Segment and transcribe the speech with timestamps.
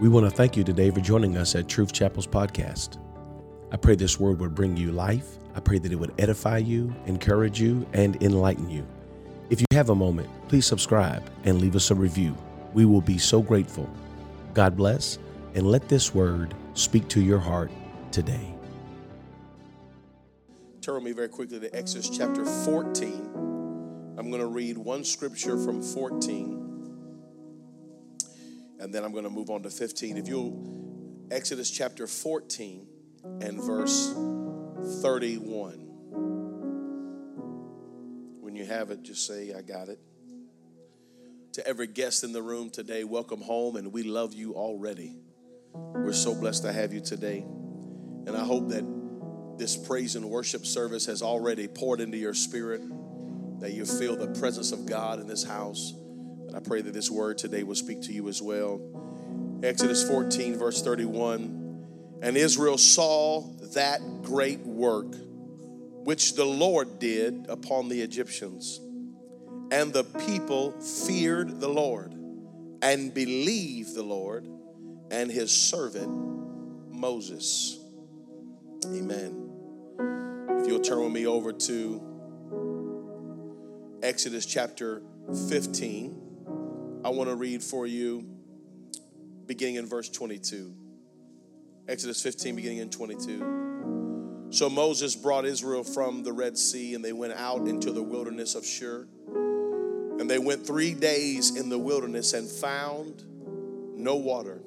[0.00, 2.96] We want to thank you today for joining us at Truth Chapel's podcast.
[3.70, 5.36] I pray this word would bring you life.
[5.54, 8.86] I pray that it would edify you, encourage you, and enlighten you.
[9.50, 12.34] If you have a moment, please subscribe and leave us a review.
[12.72, 13.90] We will be so grateful.
[14.54, 15.18] God bless,
[15.54, 17.70] and let this word speak to your heart
[18.10, 18.54] today.
[20.80, 24.14] Turn with me very quickly to Exodus chapter 14.
[24.16, 26.59] I'm going to read one scripture from 14,
[28.80, 30.16] and then I'm going to move on to 15.
[30.16, 32.86] If you'll, Exodus chapter 14
[33.42, 34.14] and verse
[35.02, 35.86] 31.
[38.40, 39.98] When you have it, just say, I got it.
[41.54, 45.16] To every guest in the room today, welcome home, and we love you already.
[45.74, 47.40] We're so blessed to have you today.
[47.40, 48.84] And I hope that
[49.58, 52.80] this praise and worship service has already poured into your spirit,
[53.60, 55.92] that you feel the presence of God in this house.
[56.50, 58.80] And I pray that this word today will speak to you as well.
[59.62, 62.18] Exodus 14, verse 31.
[62.22, 63.42] And Israel saw
[63.74, 65.14] that great work
[66.02, 68.80] which the Lord did upon the Egyptians.
[69.70, 72.12] And the people feared the Lord
[72.82, 74.44] and believed the Lord
[75.12, 76.10] and his servant
[76.90, 77.78] Moses.
[78.86, 79.52] Amen.
[80.58, 82.02] If you'll turn with me over to
[84.02, 85.00] Exodus chapter
[85.48, 86.29] 15,
[87.02, 88.26] I want to read for you
[89.46, 90.74] beginning in verse 22.
[91.88, 94.48] Exodus 15, beginning in 22.
[94.50, 98.54] So Moses brought Israel from the Red Sea, and they went out into the wilderness
[98.54, 99.06] of Shur.
[99.28, 103.24] And they went three days in the wilderness and found
[103.96, 104.60] no water.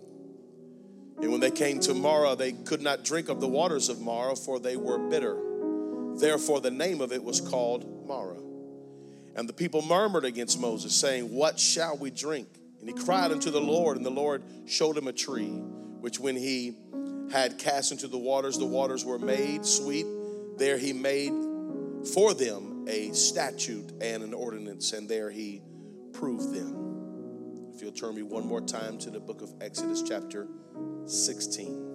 [1.21, 4.35] And when they came to Marah, they could not drink of the waters of Marah,
[4.35, 5.37] for they were bitter.
[6.15, 8.41] Therefore, the name of it was called Marah.
[9.35, 12.47] And the people murmured against Moses, saying, What shall we drink?
[12.79, 16.35] And he cried unto the Lord, and the Lord showed him a tree, which when
[16.35, 16.75] he
[17.31, 20.05] had cast into the waters, the waters were made sweet.
[20.57, 21.31] There he made
[22.13, 25.61] for them a statute and an ordinance, and there he
[26.11, 27.71] proved them.
[27.73, 30.47] If you'll turn me one more time to the book of Exodus, chapter
[31.05, 31.89] 16.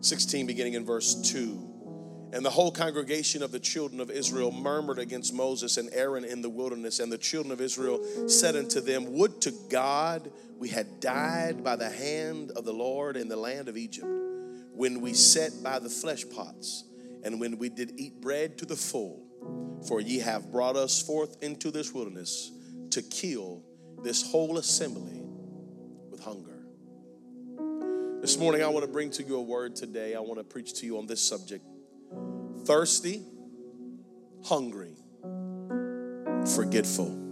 [0.00, 1.77] 16, beginning in verse 2.
[2.30, 6.42] And the whole congregation of the children of Israel murmured against Moses and Aaron in
[6.42, 7.00] the wilderness.
[7.00, 11.76] And the children of Israel said unto them, Would to God we had died by
[11.76, 14.06] the hand of the Lord in the land of Egypt,
[14.74, 16.84] when we sat by the flesh pots,
[17.24, 19.24] and when we did eat bread to the full.
[19.86, 22.50] For ye have brought us forth into this wilderness
[22.90, 23.62] to kill
[24.02, 25.22] this whole assembly
[26.10, 26.58] with hunger.
[28.20, 30.14] This morning, I want to bring to you a word today.
[30.14, 31.64] I want to preach to you on this subject
[32.64, 33.22] thirsty,
[34.44, 34.94] hungry,
[36.54, 37.24] forgetful.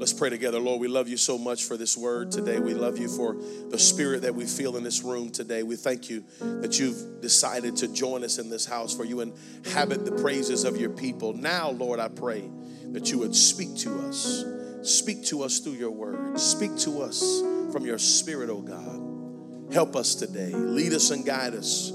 [0.00, 0.58] Let's pray together.
[0.58, 2.58] Lord, we love you so much for this word today.
[2.58, 3.36] We love you for
[3.68, 5.62] the spirit that we feel in this room today.
[5.62, 10.06] We thank you that you've decided to join us in this house, for you inhabit
[10.06, 11.34] the praises of your people.
[11.34, 12.50] Now, Lord, I pray
[12.92, 14.42] that you would speak to us.
[14.82, 16.40] Speak to us through your word.
[16.40, 19.74] Speak to us from your spirit, oh God.
[19.74, 20.54] Help us today.
[20.54, 21.92] Lead us and guide us.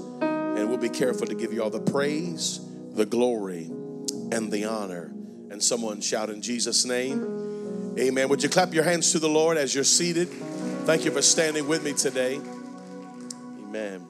[0.56, 2.60] And we'll be careful to give you all the praise,
[2.92, 3.66] the glory,
[4.32, 5.12] and the honor.
[5.50, 7.94] And someone shout in Jesus' name.
[7.98, 8.30] Amen.
[8.30, 10.28] Would you clap your hands to the Lord as you're seated?
[10.86, 12.40] Thank you for standing with me today.
[13.58, 14.08] Amen.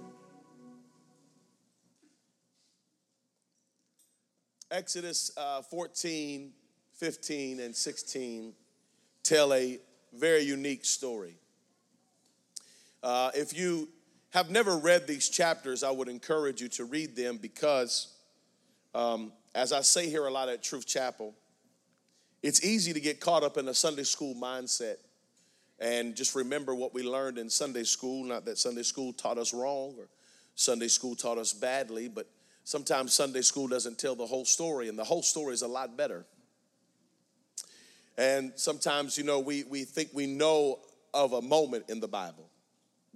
[4.70, 6.52] Exodus uh, 14,
[6.94, 8.52] 15, and 16
[9.24, 9.80] tell a
[10.14, 11.38] very unique story.
[13.02, 13.88] Uh, if you
[14.30, 18.14] have never read these chapters, I would encourage you to read them because,
[18.94, 21.34] um, as I say here a lot at Truth Chapel,
[22.42, 24.96] it's easy to get caught up in a Sunday school mindset
[25.78, 28.24] and just remember what we learned in Sunday school.
[28.24, 30.08] Not that Sunday school taught us wrong or
[30.54, 32.26] Sunday school taught us badly, but
[32.64, 35.96] sometimes Sunday school doesn't tell the whole story, and the whole story is a lot
[35.96, 36.24] better.
[38.18, 40.78] And sometimes, you know, we, we think we know
[41.12, 42.48] of a moment in the Bible,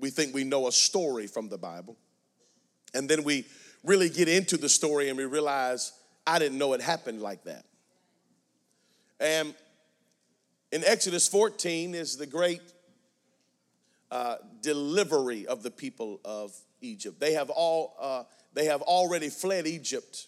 [0.01, 1.97] we think we know a story from the Bible,
[2.95, 3.45] and then we
[3.85, 5.93] really get into the story and we realize,
[6.27, 7.65] I didn't know it happened like that.
[9.19, 9.55] And
[10.73, 12.63] in Exodus 14 is the great
[14.11, 17.21] uh, delivery of the people of Egypt.
[17.21, 20.27] They have all uh, they have already fled Egypt.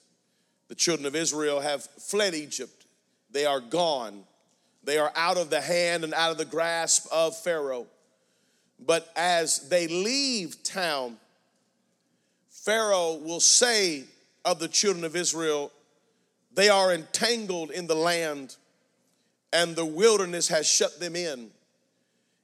[0.68, 2.86] The children of Israel have fled Egypt.
[3.30, 4.24] They are gone.
[4.84, 7.86] They are out of the hand and out of the grasp of Pharaoh.
[8.86, 11.16] But as they leave town,
[12.50, 14.04] Pharaoh will say
[14.44, 15.72] of the children of Israel,
[16.54, 18.56] they are entangled in the land
[19.52, 21.50] and the wilderness has shut them in.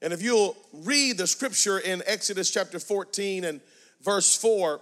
[0.03, 3.61] And if you'll read the scripture in Exodus chapter 14 and
[4.03, 4.81] verse 4,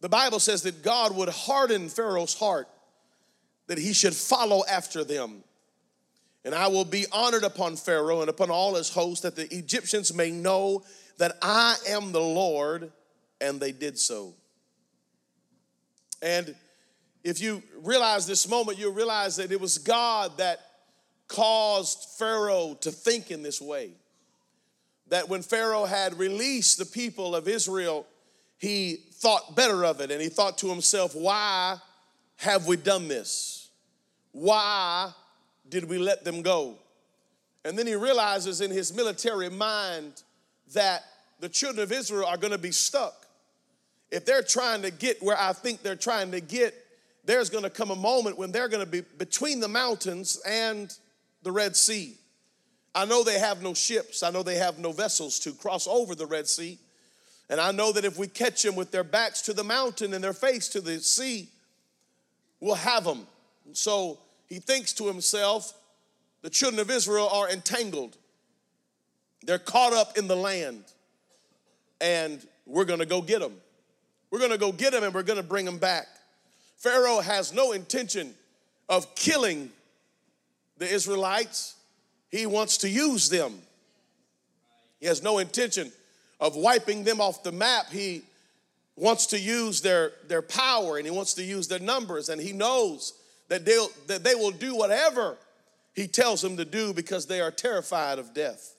[0.00, 2.68] the Bible says that God would harden Pharaoh's heart
[3.66, 5.42] that he should follow after them.
[6.44, 10.14] And I will be honored upon Pharaoh and upon all his hosts, that the Egyptians
[10.14, 10.82] may know
[11.18, 12.92] that I am the Lord,
[13.40, 14.34] and they did so.
[16.22, 16.54] And
[17.24, 20.60] if you realize this moment, you'll realize that it was God that
[21.26, 23.90] caused Pharaoh to think in this way.
[25.08, 28.06] That when Pharaoh had released the people of Israel,
[28.58, 31.76] he thought better of it and he thought to himself, Why
[32.36, 33.70] have we done this?
[34.32, 35.12] Why
[35.68, 36.76] did we let them go?
[37.64, 40.22] And then he realizes in his military mind
[40.74, 41.04] that
[41.40, 43.26] the children of Israel are going to be stuck.
[44.10, 46.74] If they're trying to get where I think they're trying to get,
[47.24, 50.92] there's going to come a moment when they're going to be between the mountains and
[51.42, 52.16] the Red Sea.
[52.94, 56.14] I know they have no ships, I know they have no vessels to cross over
[56.14, 56.78] the Red Sea.
[57.50, 60.22] And I know that if we catch them with their backs to the mountain and
[60.22, 61.48] their face to the sea,
[62.60, 63.26] we'll have them.
[63.72, 65.74] So he thinks to himself,
[66.42, 68.16] the children of Israel are entangled.
[69.42, 70.84] They're caught up in the land.
[72.00, 73.54] And we're to go get them.
[74.30, 76.06] We're to go get them and we're to bring them back.
[76.76, 78.34] Pharaoh has no intention
[78.88, 79.70] of killing
[80.78, 81.74] the Israelites,
[82.30, 83.60] he wants to use them.
[85.00, 85.90] He has no intention
[86.40, 87.90] of wiping them off the map.
[87.90, 88.22] He
[88.96, 92.52] wants to use their, their power and he wants to use their numbers, and he
[92.52, 93.14] knows
[93.48, 95.36] that, they'll, that they will do whatever
[95.94, 98.74] he tells them to do because they are terrified of death.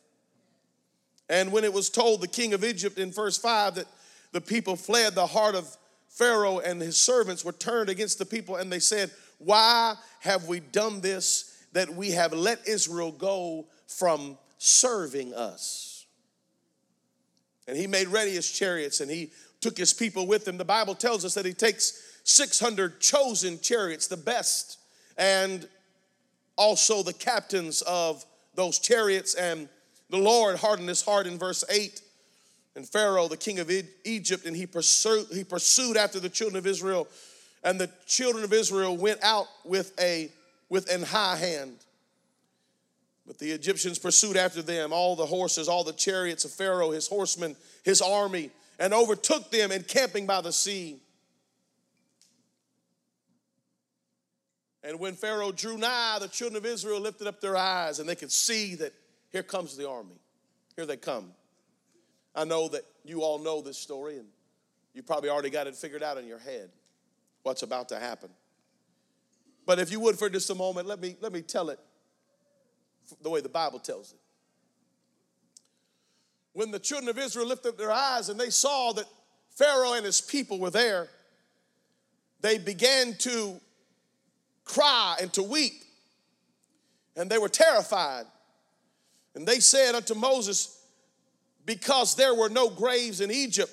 [1.28, 3.86] And when it was told the king of Egypt in verse 5 that
[4.32, 5.76] the people fled, the heart of
[6.08, 10.60] Pharaoh and his servants were turned against the people, and they said, Why have we
[10.60, 16.06] done this that we have let Israel go from serving us?
[17.68, 19.32] And he made ready his chariots and he
[19.62, 20.58] took his people with him.
[20.58, 24.78] The Bible tells us that he takes 600 chosen chariots, the best,
[25.18, 25.68] and
[26.58, 28.24] also the captains of
[28.56, 29.34] those chariots.
[29.34, 29.68] And
[30.10, 32.02] the Lord hardened his heart in verse 8.
[32.76, 33.72] And Pharaoh, the king of
[34.06, 37.08] Egypt, and he pursued, he pursued after the children of Israel.
[37.64, 40.32] And the children of Israel went out with a
[40.70, 41.78] with an high hand.
[43.26, 47.08] But the Egyptians pursued after them, all the horses, all the chariots of Pharaoh, his
[47.08, 51.00] horsemen, his army, and overtook them encamping by the sea.
[54.84, 58.16] And when Pharaoh drew nigh, the children of Israel lifted up their eyes and they
[58.16, 58.94] could see that
[59.32, 60.20] here comes the army.
[60.76, 61.32] Here they come.
[62.34, 64.28] I know that you all know this story and
[64.94, 66.70] you probably already got it figured out in your head
[67.44, 68.30] what's about to happen.
[69.66, 71.80] But if you would for just a moment, let me, let me tell it
[73.22, 74.20] the way the Bible tells it.
[76.54, 79.06] When the children of Israel lifted up their eyes and they saw that
[79.52, 81.10] Pharaoh and his people were there,
[82.42, 83.60] they began to
[84.70, 85.74] cry and to weep.
[87.16, 88.26] And they were terrified.
[89.36, 90.82] And they said unto Moses,
[91.66, 93.72] Because there were no graves in Egypt,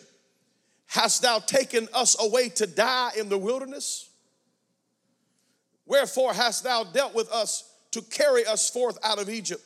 [0.87, 4.09] hast thou taken us away to die in the wilderness?
[5.85, 9.63] Wherefore hast thou dealt with us to carry us forth out of Egypt?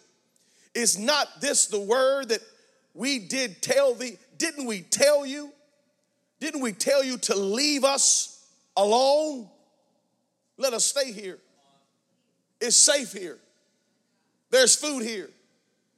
[0.75, 2.43] Is not this the word that
[2.93, 4.19] we did tell thee?
[4.37, 5.53] Didn't we tell you?
[6.41, 8.45] Didn't we tell you to leave us
[8.77, 9.49] alone?
[10.61, 11.39] Let us stay here.
[12.61, 13.39] It's safe here.
[14.51, 15.31] There's food here.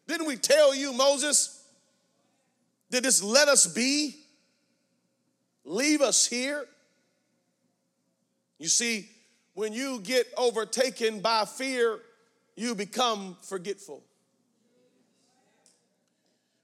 [0.07, 1.65] Didn't we tell you, Moses?
[2.89, 4.15] Did this let us be?
[5.65, 6.65] Leave us here?
[8.61, 9.09] You see,
[9.55, 11.99] when you get overtaken by fear,
[12.55, 14.05] you become forgetful.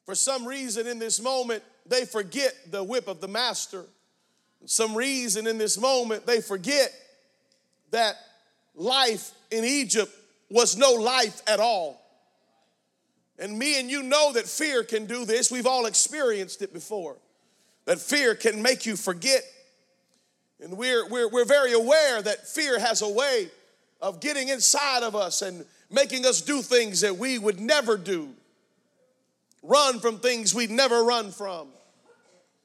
[0.07, 3.87] For some reason, in this moment, they forget the whip of the master.
[4.67, 6.93] some reason, in this moment, they forget
[7.90, 8.16] that
[8.75, 10.12] life in Egypt
[10.50, 12.00] was no life at all.
[13.38, 15.50] And me and you know that fear can do this.
[15.50, 17.16] We've all experienced it before.
[17.85, 19.42] That fear can make you forget
[20.61, 23.49] and we're, we're, we're very aware that fear has a way
[24.00, 28.30] of getting inside of us and making us do things that we would never do,
[29.62, 31.68] run from things we'd never run from,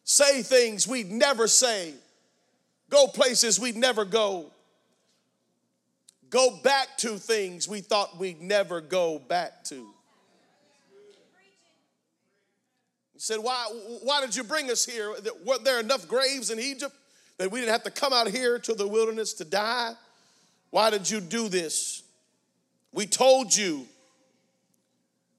[0.04, 1.94] say things we'd never say,
[2.90, 4.52] go places we'd never go,
[6.34, 9.88] go back to things we thought we'd never go back to.
[13.14, 13.68] He said, Why,
[14.02, 15.14] why did you bring us here?
[15.46, 16.96] Weren't there enough graves in Egypt?
[17.38, 19.94] that we didn't have to come out here to the wilderness to die?
[20.70, 22.04] Why did you do this?
[22.92, 23.88] We told you,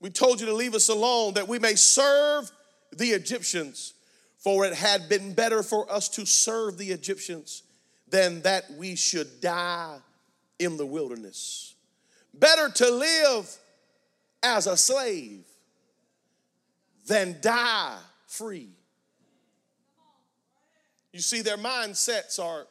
[0.01, 2.51] we told you to leave us alone that we may serve
[2.93, 3.95] the Egyptians,
[4.39, 7.63] for it had been better for us to serve the Egyptians
[8.11, 9.99] than that we should die
[10.59, 11.75] in the wilderness.
[12.33, 13.57] Better to live
[14.43, 15.45] as a slave
[17.07, 18.71] than die free.
[21.13, 22.67] You see, their mindsets are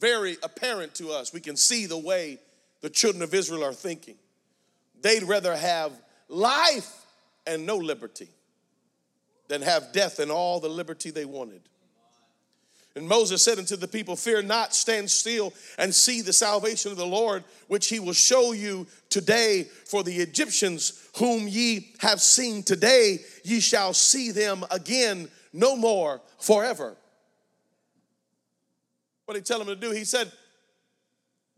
[0.00, 1.32] very apparent to us.
[1.32, 2.38] We can see the way
[2.80, 4.16] the children of Israel are thinking.
[5.02, 5.92] They'd rather have
[6.28, 7.04] life
[7.46, 8.28] and no liberty
[9.48, 11.62] than have death and all the liberty they wanted.
[12.98, 16.98] And Moses said unto the people, Fear not, stand still and see the salvation of
[16.98, 19.68] the Lord, which he will show you today.
[19.86, 26.20] For the Egyptians whom ye have seen today, ye shall see them again no more
[26.40, 26.96] forever.
[29.26, 29.92] What did he tell them to do?
[29.92, 30.32] He said,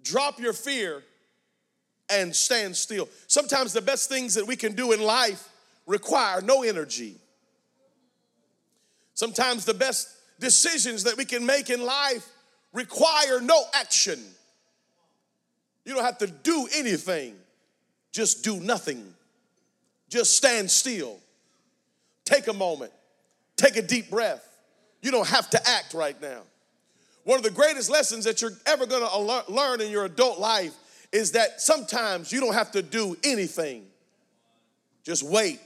[0.03, 1.03] Drop your fear
[2.11, 3.09] and stand still.
[3.29, 5.49] Sometimes the best things that we can do in life
[5.87, 7.17] require no energy.
[9.15, 10.09] Sometimes the best
[10.41, 12.27] decisions that we can make in life
[12.73, 14.19] require no action.
[15.85, 17.37] You don't have to do anything,
[18.13, 19.15] just do nothing.
[20.11, 21.19] Just stand still.
[22.25, 22.93] Take a moment,
[23.57, 24.45] take a deep breath.
[25.03, 26.43] You don't have to act right now.
[27.25, 30.75] One of the greatest lessons that you're ever gonna learn in your adult life
[31.13, 33.87] is that sometimes you don't have to do anything,
[35.05, 35.61] just wait.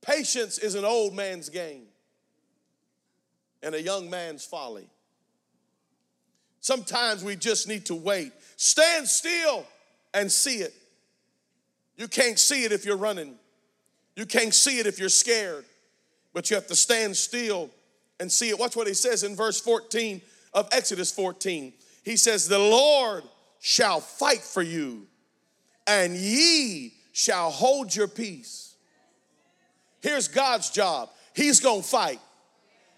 [0.00, 1.86] Patience is an old man's game
[3.64, 4.86] and a young man's folly.
[6.60, 8.32] Sometimes we just need to wait.
[8.56, 9.66] Stand still
[10.12, 10.74] and see it.
[11.96, 13.34] You can't see it if you're running,
[14.16, 15.64] you can't see it if you're scared,
[16.32, 17.70] but you have to stand still
[18.20, 18.58] and see it.
[18.58, 20.20] Watch what he says in verse 14
[20.52, 21.72] of Exodus 14.
[22.04, 23.24] He says, The Lord
[23.60, 25.06] shall fight for you,
[25.86, 28.74] and ye shall hold your peace.
[30.00, 32.20] Here's God's job He's gonna fight.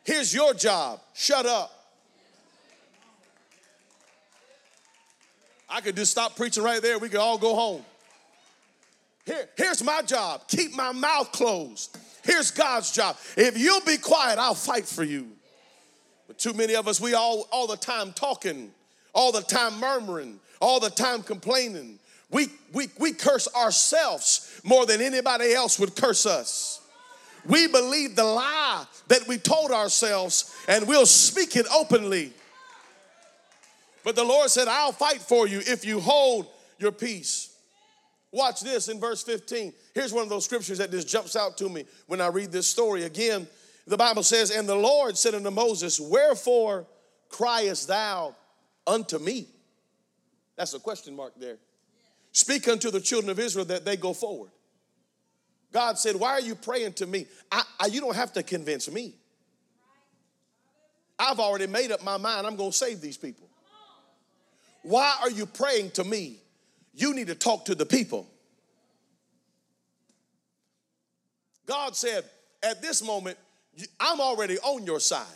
[0.06, 1.72] Here's your job shut up.
[5.68, 6.98] I could just stop preaching right there.
[6.98, 7.84] We could all go home.
[9.25, 11.98] Here, here's my job keep my mouth closed.
[12.22, 13.16] Here's God's job.
[13.36, 15.26] If you'll be quiet, I'll fight for you.
[16.28, 18.70] But too many of us, we all all the time talking,
[19.12, 21.98] all the time murmuring, all the time complaining.
[22.30, 26.80] We, we, we curse ourselves more than anybody else would curse us.
[27.48, 32.32] We believe the lie that we told ourselves and we'll speak it openly.
[34.04, 36.46] But the Lord said, I'll fight for you if you hold
[36.78, 37.56] your peace.
[38.32, 39.72] Watch this in verse 15.
[39.94, 42.66] Here's one of those scriptures that just jumps out to me when I read this
[42.66, 43.04] story.
[43.04, 43.46] Again,
[43.86, 46.86] the Bible says, And the Lord said unto Moses, Wherefore
[47.28, 48.34] criest thou
[48.86, 49.48] unto me?
[50.56, 51.56] That's a question mark there.
[52.32, 54.50] Speak unto the children of Israel that they go forward.
[55.76, 57.26] God said, Why are you praying to me?
[57.52, 59.12] I, I, you don't have to convince me.
[61.18, 62.47] I've already made up my mind.
[62.47, 63.47] I'm going to save these people.
[64.83, 66.38] Why are you praying to me?
[66.95, 68.26] You need to talk to the people.
[71.66, 72.25] God said,
[72.62, 73.37] At this moment,
[74.00, 75.26] I'm already on your side.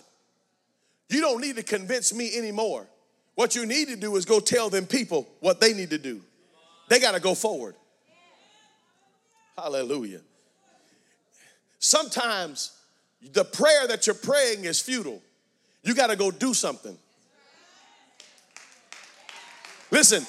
[1.10, 2.86] You don't need to convince me anymore.
[3.34, 6.22] What you need to do is go tell them people what they need to do.
[6.88, 7.74] They got to go forward.
[9.54, 10.22] Hallelujah.
[11.80, 12.72] Sometimes
[13.32, 15.20] the prayer that you're praying is futile.
[15.82, 16.96] You got to go do something.
[19.90, 20.24] Listen,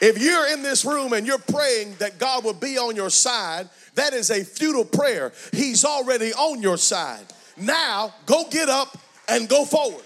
[0.00, 3.68] if you're in this room and you're praying that God will be on your side,
[3.94, 5.32] that is a futile prayer.
[5.52, 7.24] He's already on your side.
[7.56, 10.04] Now, go get up and go forward.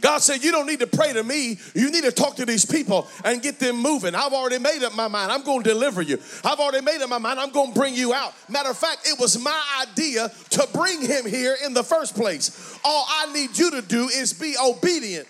[0.00, 1.58] God said, You don't need to pray to me.
[1.74, 4.14] You need to talk to these people and get them moving.
[4.14, 5.32] I've already made up my mind.
[5.32, 6.18] I'm going to deliver you.
[6.44, 7.40] I've already made up my mind.
[7.40, 8.34] I'm going to bring you out.
[8.48, 12.78] Matter of fact, it was my idea to bring him here in the first place.
[12.84, 15.28] All I need you to do is be obedient.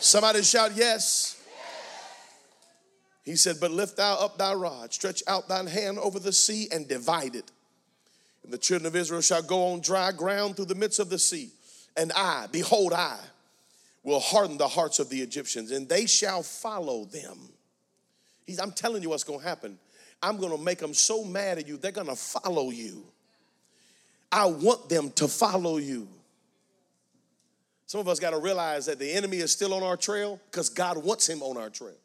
[0.00, 1.32] Somebody shout, Yes.
[3.24, 6.68] He said, But lift thou up thy rod, stretch out thine hand over the sea,
[6.70, 7.50] and divide it.
[8.44, 11.18] And the children of Israel shall go on dry ground through the midst of the
[11.18, 11.50] sea.
[11.96, 13.18] And I, behold, I,
[14.06, 17.36] will harden the hearts of the Egyptians, and they shall follow them.
[18.46, 19.78] He's, I'm telling you what's going to happen.
[20.22, 23.04] I'm going to make them so mad at you, they're going to follow you.
[24.30, 26.06] I want them to follow you.
[27.86, 30.68] Some of us got to realize that the enemy is still on our trail because
[30.68, 31.98] God wants him on our trail.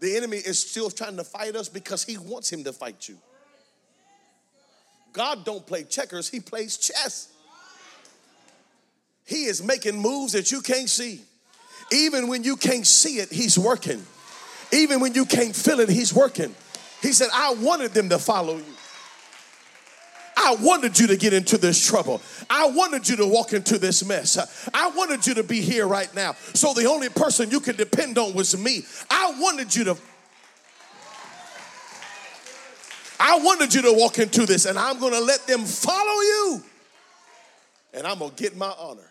[0.00, 3.18] The enemy is still trying to fight us because he wants him to fight you.
[5.12, 7.30] God don't play checkers, he plays chess.
[9.26, 11.20] He is making moves that you can't see.
[11.92, 14.04] Even when you can't see it, He's working.
[14.72, 16.54] Even when you can't feel it, He's working.
[17.02, 18.64] He said, I wanted them to follow you.
[20.36, 22.20] I wanted you to get into this trouble.
[22.48, 24.68] I wanted you to walk into this mess.
[24.72, 26.34] I wanted you to be here right now.
[26.52, 28.82] So the only person you could depend on was me.
[29.10, 29.96] I wanted you to
[33.18, 36.62] I wanted you to walk into this and I'm going to let them follow you.
[37.94, 39.10] And I'm going to get my honor.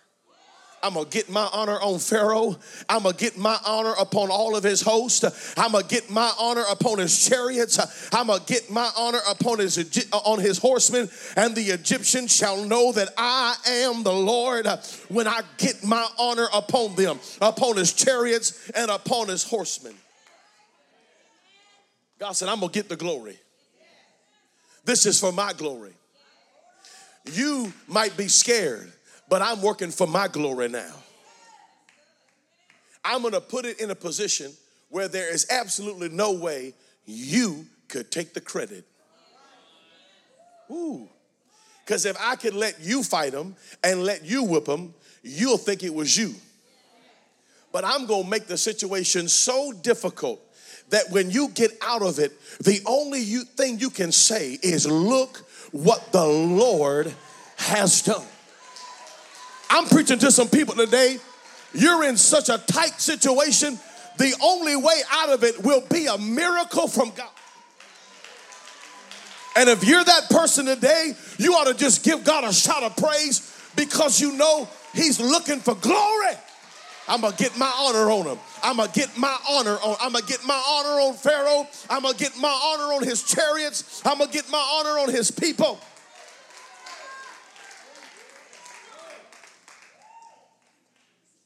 [0.85, 2.55] I'm gonna get my honor on Pharaoh.
[2.87, 5.25] I'm gonna get my honor upon all of his host.
[5.57, 7.79] I'm gonna get my honor upon his chariots.
[8.13, 9.79] I'm gonna get my honor upon his
[10.13, 11.09] uh, on his horsemen.
[11.35, 14.67] And the Egyptians shall know that I am the Lord
[15.09, 19.95] when I get my honor upon them, upon his chariots and upon his horsemen.
[22.19, 23.39] God said, I'm gonna get the glory.
[24.83, 25.93] This is for my glory.
[27.33, 28.91] You might be scared
[29.29, 30.93] but I'm working for my glory now.
[33.03, 34.51] I'm gonna put it in a position
[34.89, 36.73] where there is absolutely no way
[37.05, 38.83] you could take the credit.
[40.71, 41.07] Ooh.
[41.83, 45.83] Because if I could let you fight them and let you whip them, you'll think
[45.83, 46.33] it was you.
[47.71, 50.41] But I'm gonna make the situation so difficult
[50.89, 54.87] that when you get out of it, the only you, thing you can say is,
[54.87, 57.13] Look what the Lord
[57.57, 58.25] has done.
[59.69, 61.17] I'm preaching to some people today.
[61.73, 63.79] You're in such a tight situation.
[64.17, 67.29] The only way out of it will be a miracle from God.
[69.57, 72.95] And if you're that person today, you ought to just give God a shout of
[72.97, 76.35] praise because you know He's looking for glory.
[77.07, 78.39] I'm gonna get my honor on him.
[78.63, 79.95] I'm gonna get my honor on.
[80.01, 81.67] I'm gonna get my honor on Pharaoh.
[81.89, 84.01] I'm gonna get my honor on his chariots.
[84.05, 85.79] I'm gonna get my honor on his people.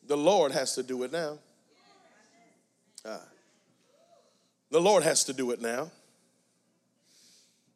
[0.09, 1.37] The Lord has to do it now.
[3.05, 3.21] Ah.
[4.71, 5.91] The Lord has to do it now.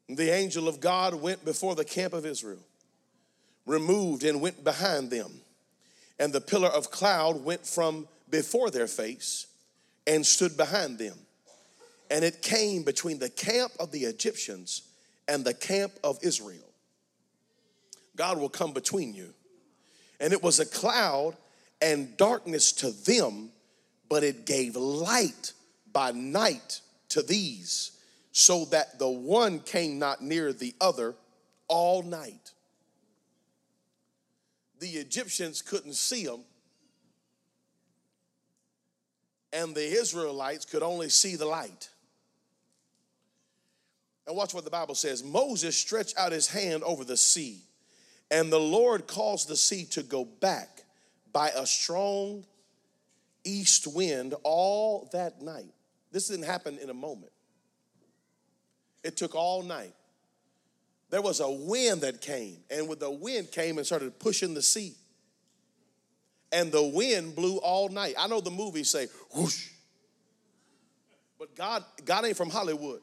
[0.10, 2.66] The angel of God went before the camp of Israel,
[3.68, 5.42] removed and went behind them.
[6.18, 9.46] And the pillar of cloud went from before their face
[10.08, 11.20] and stood behind them.
[12.10, 14.82] And it came between the camp of the Egyptians
[15.28, 16.68] and the camp of Israel.
[18.16, 19.36] God will come between you.
[20.20, 21.36] And it was a cloud
[21.84, 23.50] and darkness to them,
[24.08, 25.52] but it gave light
[25.92, 27.92] by night to these,
[28.32, 31.14] so that the one came not near the other
[31.68, 32.52] all night.
[34.80, 36.42] The Egyptians couldn't see them,
[39.52, 41.90] and the Israelites could only see the light.
[44.26, 47.60] And watch what the Bible says Moses stretched out his hand over the sea,
[48.32, 50.73] and the Lord caused the sea to go back
[51.34, 52.46] by a strong
[53.44, 55.74] east wind all that night.
[56.12, 57.32] This didn't happen in a moment,
[59.04, 59.94] it took all night.
[61.10, 64.64] There was a wind that came, and with the wind came and started pushing the
[64.64, 64.96] sea.
[66.52, 68.16] And the wind blew all night.
[68.18, 69.70] I know the movies say whoosh,
[71.38, 73.02] but God, God ain't from Hollywood.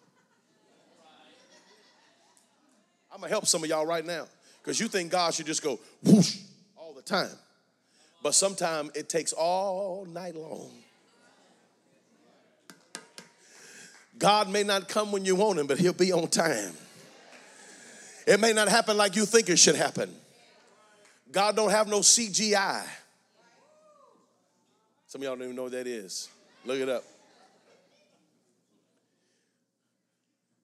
[3.12, 4.26] I'm gonna help some of y'all right now
[4.62, 6.38] because you think God should just go whoosh
[6.76, 7.30] all the time.
[8.22, 10.70] But sometimes it takes all night long.
[14.18, 16.74] God may not come when you want him, but he'll be on time.
[18.26, 20.14] It may not happen like you think it should happen.
[21.32, 22.84] God don't have no CGI.
[25.06, 26.28] Some of y'all don't even know what that is.
[26.66, 27.04] Look it up.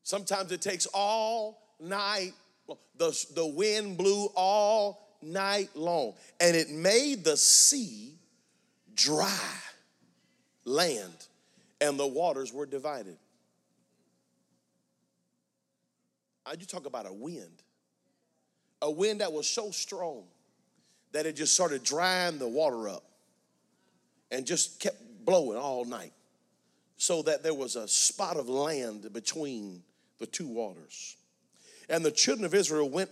[0.03, 2.33] Sometimes it takes all night.
[2.99, 6.14] The, the wind blew all night long.
[6.40, 8.14] And it made the sea
[8.94, 9.30] dry
[10.64, 11.26] land,
[11.80, 13.18] and the waters were divided.
[16.44, 17.62] I you talk about a wind.
[18.82, 20.24] A wind that was so strong
[21.12, 23.04] that it just started drying the water up
[24.30, 26.12] and just kept blowing all night.
[26.98, 29.82] So that there was a spot of land between
[30.18, 31.16] the two waters.
[31.90, 33.10] And the children of Israel went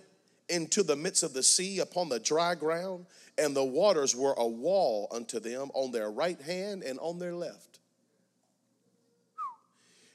[0.48, 3.06] into the midst of the sea upon the dry ground,
[3.38, 7.34] and the waters were a wall unto them on their right hand and on their
[7.34, 7.80] left.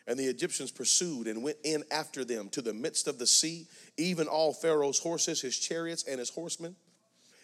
[0.08, 3.68] And the Egyptians pursued and went in after them to the midst of the sea,
[3.98, 6.76] even all Pharaoh's horses, his chariots, and his horsemen.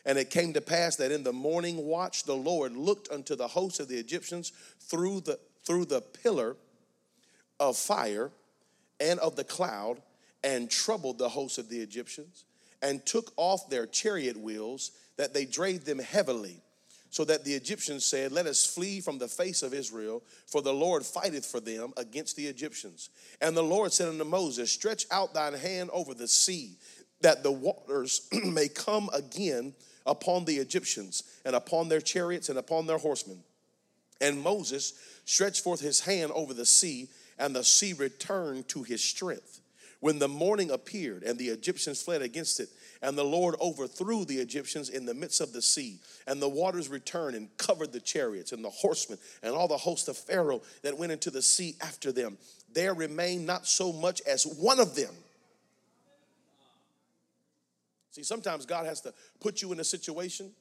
[0.03, 3.47] And it came to pass that in the morning watch the Lord looked unto the
[3.47, 6.55] host of the Egyptians through the through the pillar
[7.59, 8.31] of fire
[8.99, 9.99] and of the cloud
[10.43, 12.45] and troubled the host of the Egyptians
[12.85, 16.61] and took off their chariot wheels that they drave them heavily
[17.09, 20.73] so that the Egyptians said, Let us flee from the face of Israel, for the
[20.73, 23.09] Lord fighteth for them against the Egyptians.
[23.41, 26.77] And the Lord said unto Moses, Stretch out thine hand over the sea,
[27.21, 29.73] that the waters may come again
[30.05, 33.41] upon the Egyptians, and upon their chariots, and upon their horsemen.
[34.21, 34.93] And Moses
[35.25, 37.07] stretched forth his hand over the sea,
[37.39, 39.61] and the sea returned to his strength.
[40.05, 42.69] When the morning appeared, and the Egyptians fled against it,
[43.01, 46.89] and the Lord overthrew the Egyptians in the midst of the sea, and the waters
[46.89, 50.95] returned and covered the chariots and the horsemen and all the host of Pharaoh that
[50.95, 52.37] went into the sea after them.
[52.71, 55.15] There remained not so much as one of them.
[58.11, 60.51] See, sometimes God has to put you in a situation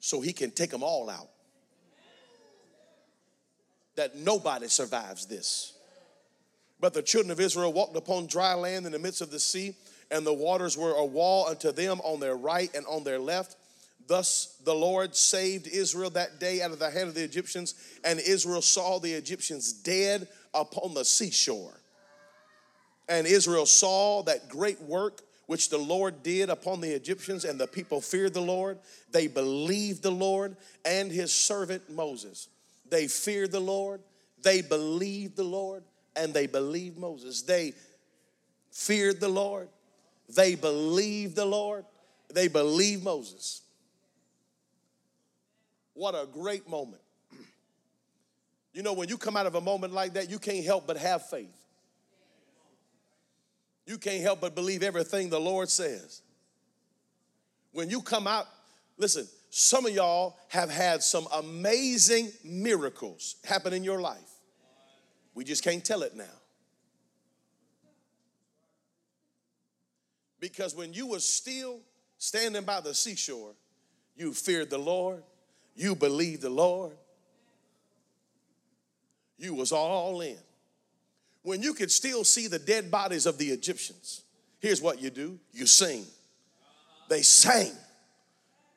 [0.00, 1.28] so he can take them all out.
[3.96, 5.75] That nobody survives this.
[6.80, 9.74] But the children of Israel walked upon dry land in the midst of the sea
[10.10, 13.56] and the waters were a wall unto them on their right and on their left.
[14.06, 18.20] Thus the Lord saved Israel that day out of the hand of the Egyptians, and
[18.20, 21.80] Israel saw the Egyptians dead upon the seashore.
[23.08, 27.68] And Israel saw that great work which the Lord did upon the Egyptians, and the
[27.68, 28.78] people feared the Lord.
[29.12, 32.48] They believed the Lord and his servant Moses.
[32.88, 34.00] They feared the Lord,
[34.42, 35.82] they believed the Lord,
[36.16, 37.42] and they believed Moses.
[37.42, 37.74] They
[38.70, 39.68] feared the Lord,
[40.28, 41.84] they believed the Lord,
[42.32, 43.62] they believed Moses.
[45.94, 47.02] What a great moment.
[48.72, 50.98] You know, when you come out of a moment like that, you can't help but
[50.98, 51.56] have faith.
[53.86, 56.20] You can't help but believe everything the Lord says.
[57.72, 58.46] When you come out,
[58.98, 64.35] listen, some of y'all have had some amazing miracles happen in your life.
[65.36, 66.24] We just can't tell it now.
[70.40, 71.80] Because when you were still
[72.16, 73.52] standing by the seashore,
[74.16, 75.22] you feared the Lord,
[75.74, 76.96] you believed the Lord,
[79.38, 80.38] you was all in.
[81.42, 84.22] When you could still see the dead bodies of the Egyptians,
[84.58, 86.06] here's what you do you sing.
[87.10, 87.72] They sang.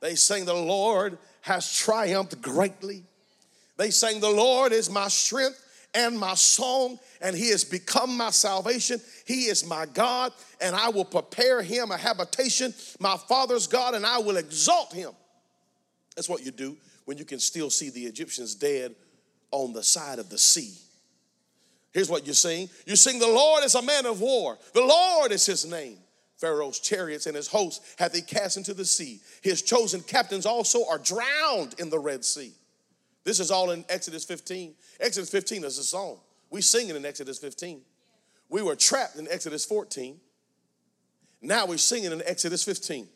[0.01, 3.03] They sang, The Lord has triumphed greatly.
[3.77, 8.29] They sang, The Lord is my strength and my song, and he has become my
[8.29, 8.99] salvation.
[9.25, 14.05] He is my God, and I will prepare him a habitation, my father's God, and
[14.05, 15.11] I will exalt him.
[16.15, 18.93] That's what you do when you can still see the Egyptians dead
[19.51, 20.73] on the side of the sea.
[21.91, 25.31] Here's what you sing you sing, The Lord is a man of war, the Lord
[25.31, 25.97] is his name.
[26.37, 29.19] Pharaoh's chariots and his hosts hath he cast into the sea.
[29.41, 32.53] His chosen captains also are drowned in the Red Sea.
[33.23, 34.73] This is all in Exodus 15.
[34.99, 36.19] Exodus 15 is a song.
[36.49, 37.81] We sing it in Exodus 15.
[38.49, 40.19] We were trapped in Exodus 14.
[41.41, 43.07] Now we're singing in Exodus 15.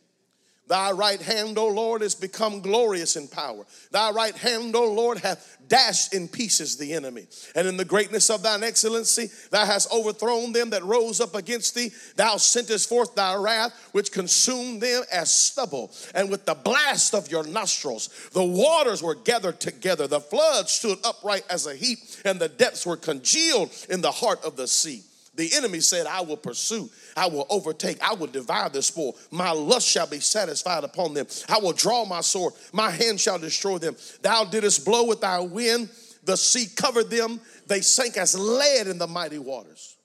[0.67, 3.65] Thy right hand, O Lord, is become glorious in power.
[3.91, 7.27] Thy right hand, O Lord, hath dashed in pieces the enemy.
[7.53, 11.75] And in the greatness of thine excellency, thou hast overthrown them that rose up against
[11.75, 11.91] thee.
[12.15, 15.91] Thou sentest forth thy wrath, which consumed them as stubble.
[16.15, 20.07] And with the blast of your nostrils, the waters were gathered together.
[20.07, 24.43] The flood stood upright as a heap, and the depths were congealed in the heart
[24.45, 25.03] of the sea.
[25.35, 29.17] The enemy said, I will pursue, I will overtake, I will devour the spoil.
[29.31, 31.25] My lust shall be satisfied upon them.
[31.49, 33.95] I will draw my sword, my hand shall destroy them.
[34.21, 35.89] Thou didst blow with thy wind,
[36.23, 39.97] the sea covered them, they sank as lead in the mighty waters.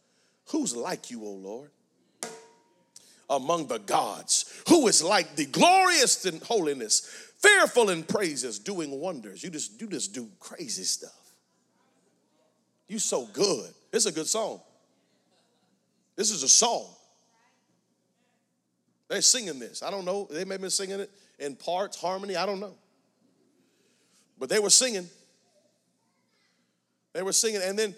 [0.51, 1.71] Who's like you, O Lord?
[3.29, 7.01] Among the gods, who is like the glorious in holiness,
[7.37, 9.45] fearful in praises, doing wonders.
[9.45, 11.13] You just, you just do crazy stuff.
[12.89, 13.71] You so good.
[13.93, 14.63] It's a good song.
[16.19, 16.85] This is a song.
[19.07, 19.85] They're singing this.
[19.85, 20.27] I don't know.
[20.29, 22.35] They may have been singing it in parts, harmony.
[22.35, 22.75] I don't know.
[24.37, 25.09] But they were singing.
[27.13, 27.61] They were singing.
[27.63, 27.95] And then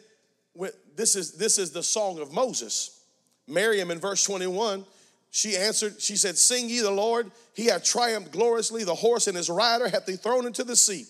[0.95, 3.01] this is this is the song of Moses.
[3.49, 4.85] Miriam in verse 21,
[5.31, 9.37] she answered, she said, Sing ye the Lord, he hath triumphed gloriously, the horse and
[9.37, 11.07] his rider hath he thrown into the sea.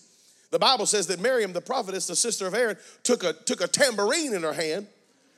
[0.49, 3.67] The Bible says that Miriam, the prophetess, the sister of Aaron, took a, took a
[3.67, 4.87] tambourine in her hand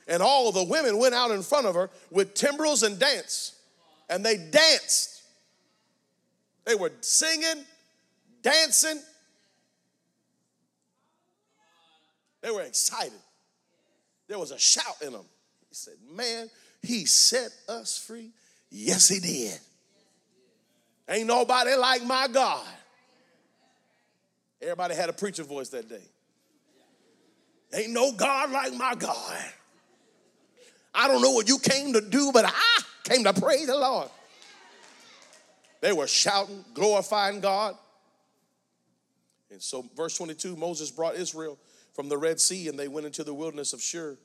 [0.06, 3.56] and all the women went out in front of her with timbrels and dance.
[4.08, 5.22] And they danced.
[6.64, 7.64] They were singing,
[8.42, 9.00] dancing.
[12.42, 13.12] They were excited.
[14.28, 15.24] There was a shout in them.
[15.68, 16.50] He said, Man,
[16.82, 18.30] he set us free.
[18.70, 19.58] Yes, he did.
[21.08, 22.66] Ain't nobody like my God.
[24.60, 26.02] Everybody had a preacher voice that day.
[27.74, 29.44] Ain't no God like my God.
[30.94, 34.08] I don't know what you came to do, but I came to praise the Lord.
[35.80, 37.76] They were shouting, glorifying God.
[39.50, 41.58] And so, verse 22 Moses brought Israel
[41.92, 44.16] from the Red Sea, and they went into the wilderness of Shur.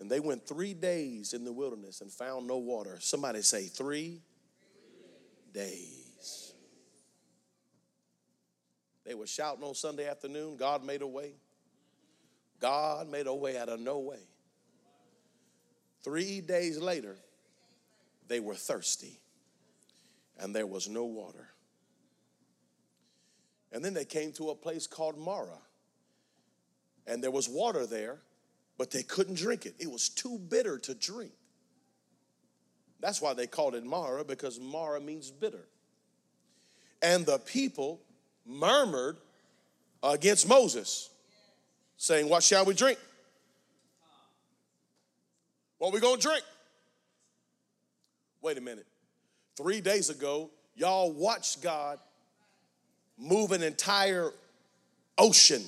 [0.00, 2.96] And they went three days in the wilderness and found no water.
[3.00, 4.20] Somebody say, three
[5.52, 6.54] days.
[9.04, 11.32] They were shouting on Sunday afternoon, God made a way.
[12.60, 14.20] God made a way out of no way.
[16.02, 17.16] Three days later,
[18.28, 19.20] they were thirsty
[20.38, 21.48] and there was no water.
[23.72, 25.62] And then they came to a place called Marah
[27.06, 28.18] And there was water there,
[28.78, 29.74] but they couldn't drink it.
[29.78, 31.32] It was too bitter to drink.
[33.00, 35.66] That's why they called it Marah because Marah means bitter.
[37.00, 38.00] And the people
[38.46, 39.16] murmured
[40.02, 41.10] against Moses,
[41.96, 42.98] saying, What shall we drink?
[45.82, 46.44] What we gonna drink?
[48.40, 48.86] Wait a minute.
[49.56, 51.98] Three days ago, y'all watched God
[53.18, 54.30] move an entire
[55.18, 55.64] ocean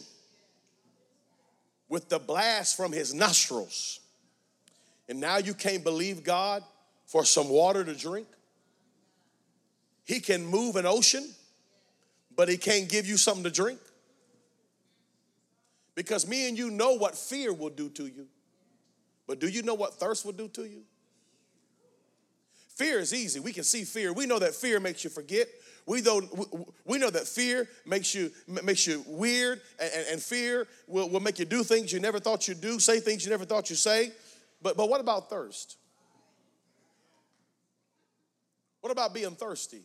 [1.88, 3.98] with the blast from his nostrils.
[5.09, 6.62] And now you can't believe God
[7.07, 8.29] for some water to drink?
[10.05, 11.29] He can move an ocean,
[12.37, 13.81] but he can't give you something to drink?
[15.96, 18.29] Because me and you know what fear will do to you.
[19.26, 20.82] But do you know what thirst will do to you?
[22.76, 23.40] Fear is easy.
[23.40, 24.12] We can see fear.
[24.12, 25.46] We know that fear makes you forget.
[25.87, 26.22] We know,
[26.84, 31.38] we know that fear makes you, makes you weird, and, and fear will, will make
[31.38, 34.12] you do things you never thought you'd do, say things you never thought you'd say.
[34.62, 35.76] But, but what about thirst?
[38.80, 39.82] What about being thirsty?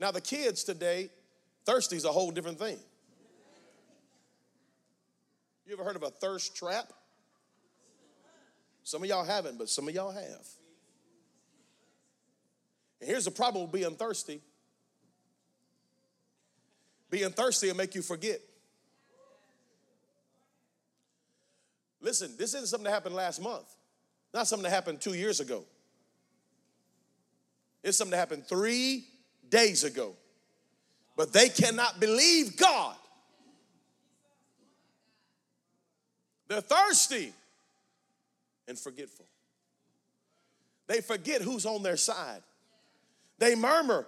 [0.00, 1.10] Now, the kids today,
[1.64, 2.78] thirsty is a whole different thing.
[5.66, 6.92] You ever heard of a thirst trap?
[8.86, 10.46] Some of y'all haven't, but some of y'all have.
[13.00, 14.40] And here's the problem with being thirsty
[17.10, 18.40] being thirsty will make you forget.
[22.00, 23.66] Listen, this isn't something that happened last month,
[24.32, 25.64] not something that happened two years ago.
[27.82, 29.04] It's something that happened three
[29.48, 30.14] days ago.
[31.16, 32.94] But they cannot believe God.
[36.46, 37.32] They're thirsty
[38.68, 39.26] and forgetful.
[40.86, 42.42] They forget who's on their side.
[43.38, 44.06] They murmur,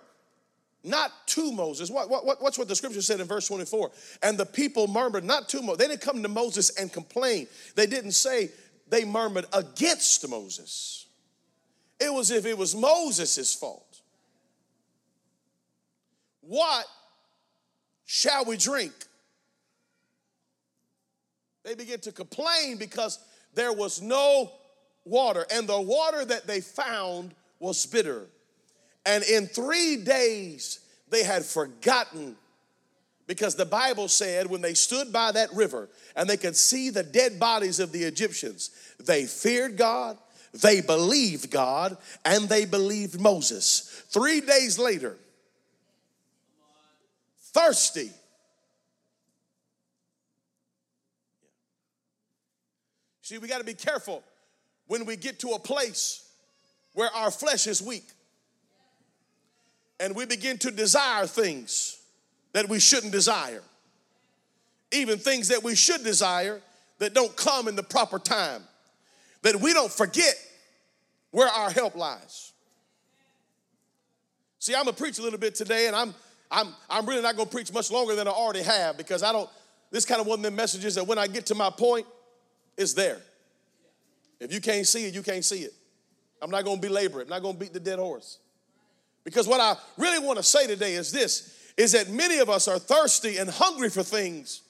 [0.85, 1.91] not to Moses.
[1.91, 3.91] What, what, what's what the scripture said in verse 24?
[4.23, 5.79] And the people murmured, not to Moses.
[5.79, 7.47] They didn't come to Moses and complain.
[7.75, 8.51] They didn't say
[8.89, 11.07] they murmured against Moses.
[12.01, 14.01] It was if it was Moses' fault.
[16.41, 16.87] What
[18.07, 18.93] shall we drink?
[21.65, 23.19] They begin to complain because
[23.55, 24.53] there was no
[25.05, 28.27] water, and the water that they found was bitter.
[29.05, 30.81] And in three days,
[31.11, 32.37] they had forgotten
[33.29, 37.03] because the Bible said when they stood by that river and they could see the
[37.03, 40.17] dead bodies of the Egyptians, they feared God,
[40.55, 44.03] they believed God, and they believed Moses.
[44.09, 45.17] Three days later,
[47.53, 48.11] thirsty.
[53.29, 54.25] See, we got to be careful
[54.87, 56.27] when we get to a place
[56.95, 58.07] where our flesh is weak
[60.01, 62.01] and we begin to desire things
[62.55, 63.61] that we shouldn't desire,
[64.93, 66.63] even things that we should desire
[67.01, 68.63] that don't come in the proper time,
[69.43, 70.35] that we don't forget
[71.31, 72.53] where our help lies.
[74.59, 76.15] See, I'm gonna preach a little bit today, and I'm
[76.51, 79.51] I'm I'm really not gonna preach much longer than I already have because I don't.
[79.91, 82.07] This kind of one of them messages that when I get to my point,
[82.79, 83.19] it's there.
[84.41, 85.75] If you can't see it, you can't see it.
[86.41, 87.25] I'm not gonna belabor it.
[87.25, 88.39] I'm not gonna beat the dead horse.
[89.25, 92.67] Because what I really want to say today is this is that many of us
[92.67, 94.63] are thirsty and hungry for things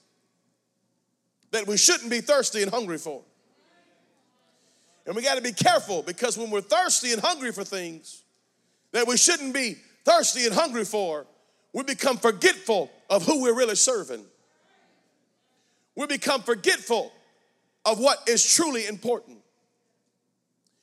[1.50, 3.22] that we shouldn't be thirsty and hungry for.
[5.06, 8.24] And we got to be careful because when we're thirsty and hungry for things
[8.92, 11.26] that we shouldn't be thirsty and hungry for,
[11.72, 14.24] we become forgetful of who we're really serving.
[15.96, 17.10] We become forgetful
[17.84, 19.38] of what is truly important.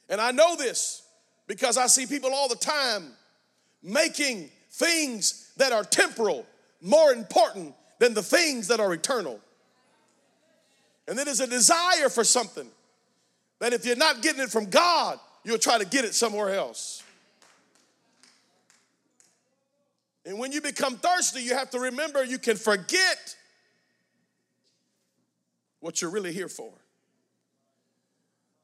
[0.09, 1.03] And I know this
[1.47, 3.11] because I see people all the time
[3.81, 6.45] making things that are temporal
[6.81, 9.39] more important than the things that are eternal.
[11.07, 12.67] And then there's a desire for something
[13.59, 17.03] that if you're not getting it from God, you'll try to get it somewhere else.
[20.25, 23.35] And when you become thirsty, you have to remember you can forget
[25.79, 26.71] what you're really here for.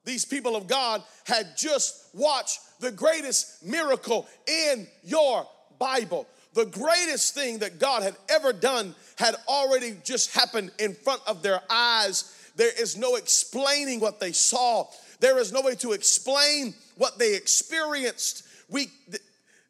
[0.04, 5.48] These people of God had just watched the greatest miracle in your
[5.80, 6.28] Bible.
[6.54, 11.42] the greatest thing that God had ever done had already just happened in front of
[11.42, 12.52] their eyes.
[12.58, 14.88] There is no explaining what they saw.
[15.22, 18.44] There is no way to explain what they experienced.
[18.70, 18.90] We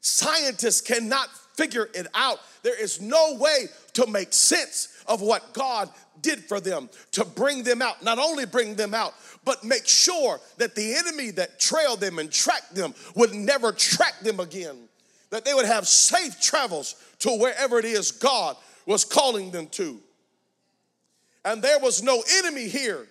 [0.01, 2.39] scientists cannot figure it out.
[2.63, 5.89] There is no way to make sense of what God
[6.21, 8.03] did for them to bring them out.
[8.03, 12.31] Not only bring them out, but make sure that the enemy that trailed them and
[12.31, 14.77] tracked them would never track them again.
[15.31, 19.99] That they would have safe travels to wherever it is God was calling them to.
[21.43, 23.07] And there was no enemy here.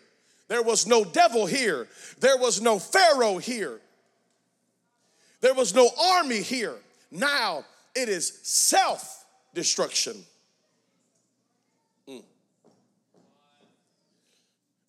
[0.49, 1.89] There was no devil here.
[2.21, 3.81] There was no Pharaoh here.
[5.41, 6.75] There was no army here.
[7.11, 7.65] Now
[7.95, 10.17] it is self destruction.
[12.09, 12.23] Mm.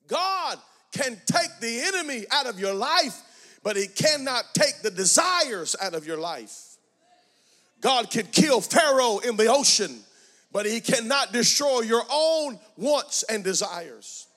[0.08, 0.60] God
[0.92, 3.22] can take the enemy out of your life,
[3.64, 6.78] but he cannot take the desires out of your life.
[7.80, 10.00] God can kill Pharaoh in the ocean,
[10.52, 14.28] but he cannot destroy your own wants and desires.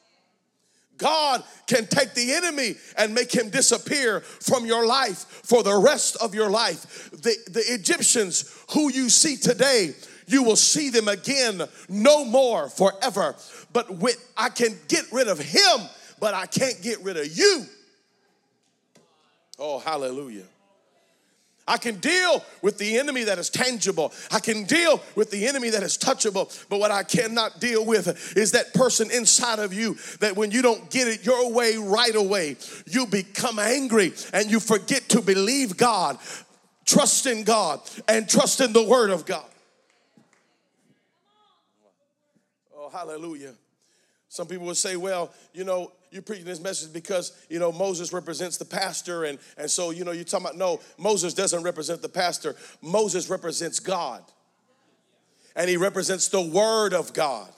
[0.97, 6.17] God can take the enemy and make him disappear from your life for the rest
[6.23, 7.11] of your life.
[7.11, 9.95] The, the Egyptians who you see today,
[10.27, 13.35] you will see them again no more forever.
[13.73, 15.81] But with, I can get rid of him
[16.25, 17.67] but I can't get rid of you.
[19.59, 20.47] Oh, hallelujah.
[21.69, 24.11] I can deal with the enemy that is tangible.
[24.31, 26.67] I can deal with the enemy that is touchable.
[26.71, 30.63] But what I cannot deal with is that person inside of you that when you
[30.63, 32.57] don't get it your way right away,
[32.87, 36.17] you become angry and you forget to believe God,
[36.87, 39.45] trust in God, and trust in the Word of God.
[42.75, 43.53] Oh, hallelujah.
[44.35, 48.13] Some people would say, well, you know, you're preaching this message because you know Moses
[48.13, 52.03] represents the pastor, and and so you know you're talking about no, Moses doesn't represent
[52.03, 52.55] the pastor.
[52.81, 54.23] Moses represents God,
[55.57, 57.53] and he represents the Word of God,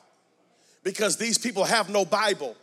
[0.82, 2.56] because these people have no Bible.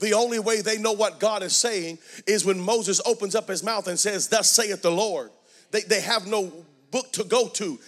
[0.00, 3.62] The only way they know what God is saying is when Moses opens up his
[3.62, 5.30] mouth and says, "Thus saith the Lord."
[5.72, 6.50] They they have no
[6.90, 7.78] book to go to.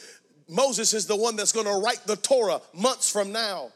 [0.46, 3.70] Moses is the one that's going to write the Torah months from now,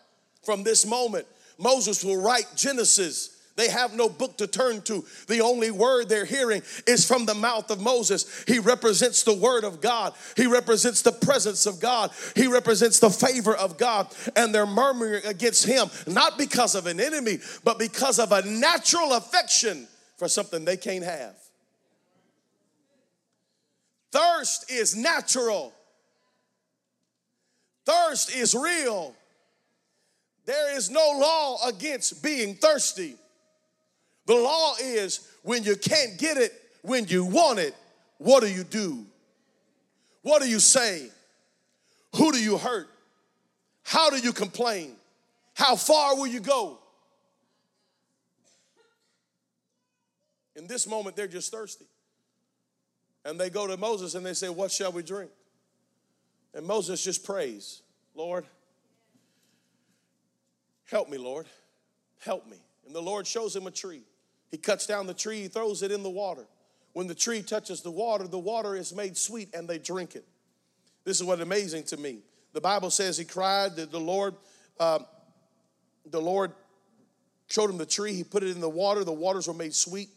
[0.44, 1.26] from this moment.
[1.58, 5.04] Moses will write Genesis they have no book to turn to.
[5.28, 8.44] The only word they're hearing is from the mouth of Moses.
[8.46, 13.10] He represents the word of God, he represents the presence of God, he represents the
[13.10, 14.08] favor of God.
[14.34, 19.12] And they're murmuring against him, not because of an enemy, but because of a natural
[19.12, 21.36] affection for something they can't have.
[24.10, 25.72] Thirst is natural.
[27.84, 29.14] Thirst is real.
[30.46, 33.16] There is no law against being thirsty.
[34.30, 37.74] The law is when you can't get it when you want it,
[38.18, 39.04] what do you do?
[40.22, 41.10] What do you say?
[42.14, 42.88] Who do you hurt?
[43.82, 44.92] How do you complain?
[45.54, 46.78] How far will you go?
[50.54, 51.86] In this moment, they're just thirsty.
[53.24, 55.32] And they go to Moses and they say, What shall we drink?
[56.54, 57.82] And Moses just prays,
[58.14, 58.46] Lord,
[60.88, 61.46] help me, Lord,
[62.20, 62.58] help me.
[62.86, 64.02] And the Lord shows him a tree.
[64.50, 66.46] He cuts down the tree, he throws it in the water.
[66.92, 70.24] When the tree touches the water, the water is made sweet and they drink it.
[71.04, 72.18] This is what amazing to me.
[72.52, 74.34] The Bible says he cried that the Lord,
[74.78, 75.00] uh,
[76.10, 76.52] the Lord
[77.48, 78.14] showed him the tree.
[78.14, 79.04] He put it in the water.
[79.04, 80.08] The waters were made sweet.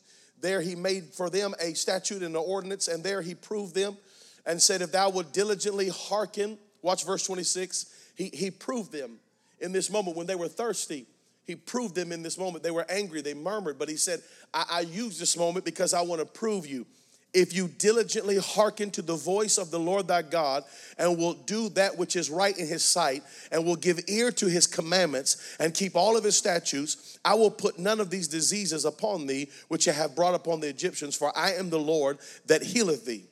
[0.41, 3.97] There he made for them a statute and an ordinance, and there he proved them
[4.45, 9.19] and said, If thou would diligently hearken, watch verse 26, he, he proved them
[9.59, 11.05] in this moment when they were thirsty.
[11.45, 12.63] He proved them in this moment.
[12.63, 14.21] They were angry, they murmured, but he said,
[14.53, 16.85] I, I use this moment because I want to prove you.
[17.33, 20.63] If you diligently hearken to the voice of the Lord thy God
[20.99, 24.45] and will do that which is right in his sight and will give ear to
[24.45, 28.85] his commandments and keep all of his statutes, I will put none of these diseases
[28.85, 32.61] upon thee which I have brought upon the Egyptians, for I am the Lord that
[32.61, 33.25] healeth thee.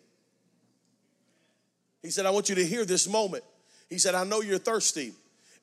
[2.01, 3.43] He said, I want you to hear this moment.
[3.87, 5.13] He said, I know you're thirsty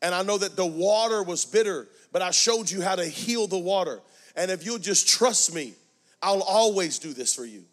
[0.03, 3.47] and I know that the water was bitter but I showed you how to heal
[3.47, 4.01] the water.
[4.37, 5.75] And if you'll just trust me,
[6.23, 7.65] I'll always do this for you.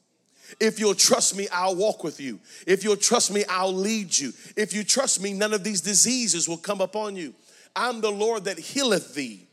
[0.59, 2.39] If you'll trust me, I'll walk with you.
[2.67, 4.33] If you'll trust me, I'll lead you.
[4.55, 7.33] If you trust me, none of these diseases will come upon you.
[7.75, 9.47] I'm the Lord that healeth thee.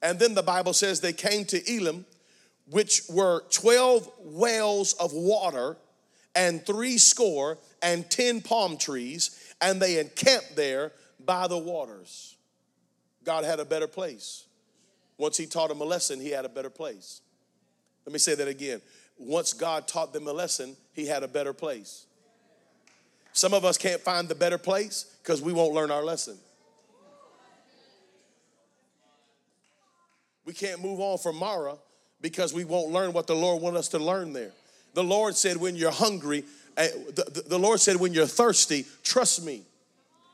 [0.00, 2.06] And then the Bible says they came to Elim,
[2.70, 5.76] which were 12 wells of water
[6.34, 10.92] and three score and 10 palm trees, and they encamped there
[11.24, 12.36] by the waters.
[13.24, 14.46] God had a better place.
[15.18, 17.20] Once he taught them a lesson, he had a better place.
[18.06, 18.80] Let me say that again.
[19.18, 22.06] Once God taught them a lesson, he had a better place.
[23.32, 26.38] Some of us can't find the better place because we won't learn our lesson.
[30.44, 31.76] We can't move on from Marah
[32.22, 34.52] because we won't learn what the Lord wants us to learn there.
[34.94, 36.44] The Lord said, when you're hungry,
[36.76, 39.62] eh, the, the Lord said, when you're thirsty, trust me.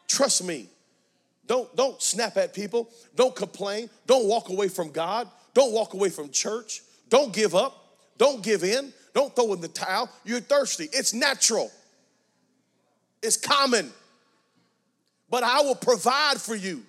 [0.06, 0.68] Trust me.
[1.46, 2.88] Don't, don't snap at people.
[3.14, 3.90] Don't complain.
[4.06, 5.28] Don't walk away from God.
[5.52, 6.82] Don't walk away from church.
[7.08, 7.98] Don't give up.
[8.16, 8.92] Don't give in.
[9.14, 10.10] Don't throw in the towel.
[10.24, 10.88] You're thirsty.
[10.92, 11.70] It's natural,
[13.22, 13.92] it's common.
[15.30, 16.82] But I will provide for you.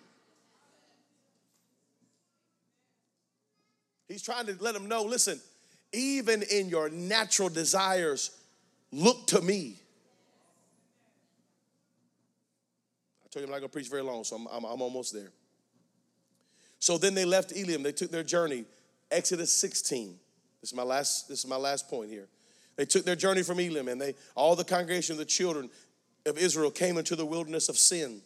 [4.08, 5.40] He's trying to let them know listen,
[5.92, 8.32] even in your natural desires,
[8.92, 9.80] look to me.
[13.36, 15.32] Told you I'm not going to preach very long, so I'm, I'm, I'm almost there.
[16.80, 17.84] So then they left Elim.
[17.84, 18.64] They took their journey.
[19.12, 20.18] Exodus 16.
[20.62, 22.30] This is my last, this is my last point here.
[22.78, 25.70] They took their journey from Elim, and they all the congregation of the children
[26.26, 28.22] of Israel came into the wilderness of Sin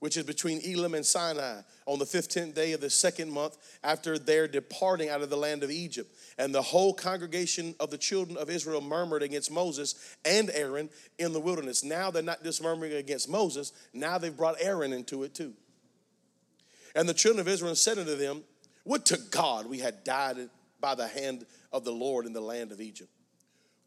[0.00, 4.18] which is between Elim and Sinai, on the 15th day of the second month after
[4.18, 6.14] their departing out of the land of Egypt.
[6.38, 11.32] And the whole congregation of the children of Israel murmured against Moses and Aaron in
[11.32, 11.84] the wilderness.
[11.84, 15.54] Now they're not just murmuring against Moses, now they've brought Aaron into it too.
[16.94, 18.44] And the children of Israel said unto them,
[18.84, 20.36] Would to God we had died
[20.80, 23.10] by the hand of the Lord in the land of Egypt,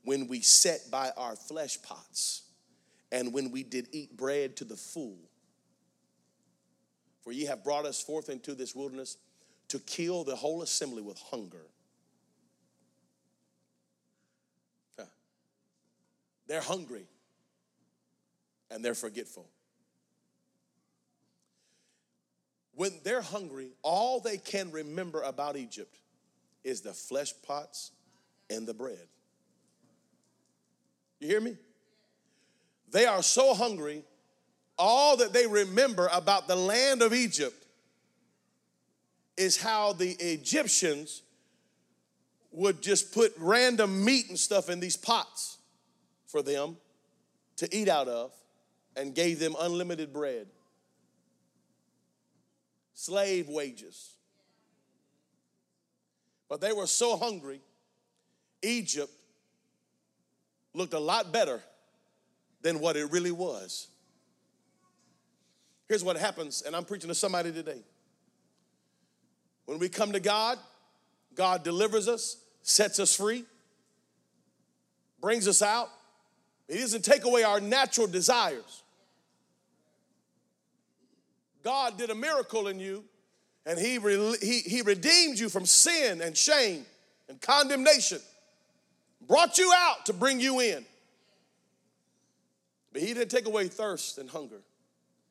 [0.03, 2.43] when we sat by our flesh pots,
[3.11, 5.17] and when we did eat bread to the full
[7.27, 9.17] for ye have brought us forth into this wilderness
[9.67, 11.65] to kill the whole assembly with hunger.
[16.47, 17.03] They're hungry
[18.71, 19.45] and they're forgetful.
[22.75, 25.97] When they're hungry, all they can remember about Egypt
[26.63, 27.91] is the flesh pots
[28.49, 29.05] and the bread.
[31.19, 31.57] You hear me?
[32.89, 34.05] They are so hungry
[34.77, 37.65] all that they remember about the land of Egypt
[39.35, 41.21] is how the Egyptians
[42.51, 45.57] would just put random meat and stuff in these pots
[46.25, 46.77] for them
[47.57, 48.31] to eat out of
[48.95, 50.47] and gave them unlimited bread.
[52.93, 54.13] Slave wages.
[56.49, 57.61] But they were so hungry,
[58.63, 59.11] Egypt
[60.73, 61.61] looked a lot better
[62.61, 63.87] than what it really was.
[65.87, 67.81] Here's what happens, and I'm preaching to somebody today.
[69.65, 70.57] When we come to God,
[71.35, 73.45] God delivers us, sets us free,
[75.21, 75.89] brings us out.
[76.67, 78.83] He doesn't take away our natural desires.
[81.63, 83.03] God did a miracle in you,
[83.65, 86.85] and he, re- he, he redeemed you from sin and shame
[87.29, 88.19] and condemnation,
[89.27, 90.85] brought you out to bring you in.
[92.93, 94.61] But He didn't take away thirst and hunger.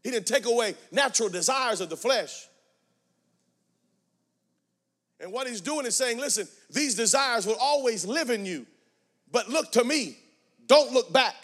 [0.02, 2.46] He didn't take away natural desires of the flesh.
[5.20, 8.66] And what he's doing is saying, listen, these desires will always live in you,
[9.32, 10.18] but look to me,
[10.66, 11.34] don't look back.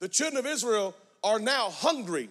[0.00, 2.28] The children of Israel are now hungry,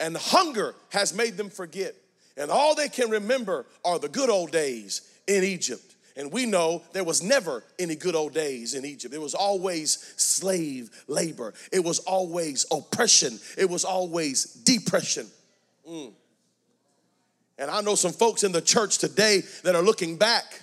[0.00, 1.94] and hunger has made them forget.
[2.36, 5.96] And all they can remember are the good old days in Egypt.
[6.16, 9.14] And we know there was never any good old days in Egypt.
[9.14, 15.26] It was always slave labor, it was always oppression, it was always depression.
[15.88, 16.12] Mm.
[17.58, 20.62] And I know some folks in the church today that are looking back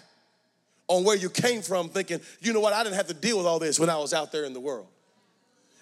[0.88, 3.46] on where you came from, thinking, you know what, I didn't have to deal with
[3.46, 4.88] all this when I was out there in the world.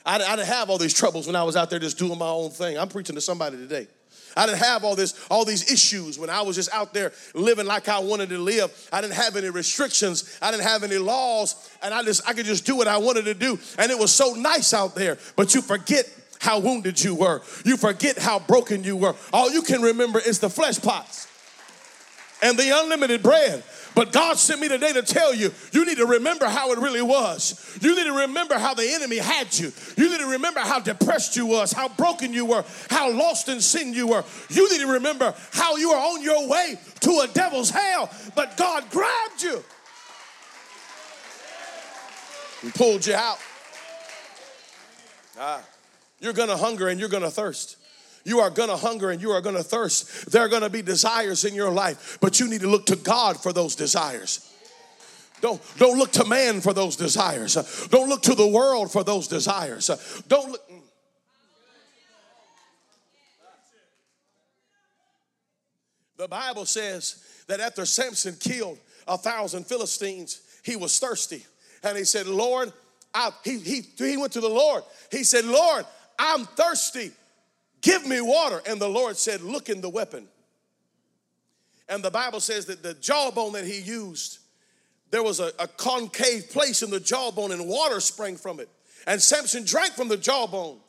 [0.06, 2.52] I didn't have all these troubles when I was out there just doing my own
[2.52, 2.78] thing.
[2.78, 3.88] I'm preaching to somebody today.
[4.36, 7.66] I didn't have all this, all these issues when I was just out there living
[7.66, 8.90] like I wanted to live.
[8.92, 10.38] I didn't have any restrictions.
[10.42, 13.26] I didn't have any laws, and I just I could just do what I wanted
[13.26, 13.58] to do.
[13.78, 15.18] And it was so nice out there.
[15.36, 16.06] But you forget
[16.40, 17.42] how wounded you were.
[17.64, 19.16] You forget how broken you were.
[19.34, 21.28] All you can remember is the flesh pots
[22.42, 23.64] and the unlimited bread.
[23.96, 27.02] But God sent me today to tell you, you need to remember how it really
[27.02, 27.78] was.
[27.82, 29.72] You need to remember how the enemy had you.
[29.96, 33.62] You need to remember how depressed you was, how broken you were, how lost in
[33.62, 34.26] sin you were.
[34.50, 38.58] You need to remember how you were on your way to a devil's hell, but
[38.58, 39.64] God grabbed you
[42.64, 43.38] and pulled you out.
[45.40, 45.64] Ah,
[46.20, 47.78] you're gonna hunger and you're gonna thirst.
[48.26, 50.32] You are gonna hunger and you are gonna thirst.
[50.32, 53.42] There are gonna be desires in your life, but you need to look to God
[53.42, 54.52] for those desires.
[55.42, 57.54] Don't, don't look to man for those desires.
[57.92, 59.88] Don't look to the world for those desires.
[60.28, 60.70] Don't look.
[60.70, 60.82] Mm.
[66.18, 71.46] The Bible says that after Samson killed a thousand Philistines, he was thirsty.
[71.84, 72.74] And he said, Lord,
[73.14, 74.84] I, he, he, he went to the Lord.
[75.12, 75.86] He said, Lord,
[76.18, 77.12] I'm thirsty.
[77.86, 78.64] Give me water.
[78.66, 80.28] And the Lord said, Look in the weapon.
[81.88, 84.40] And the Bible says that the jawbone that he used,
[85.12, 88.70] there was a, a concave place in the jawbone and water sprang from it.
[89.06, 90.80] And Samson drank from the jawbone.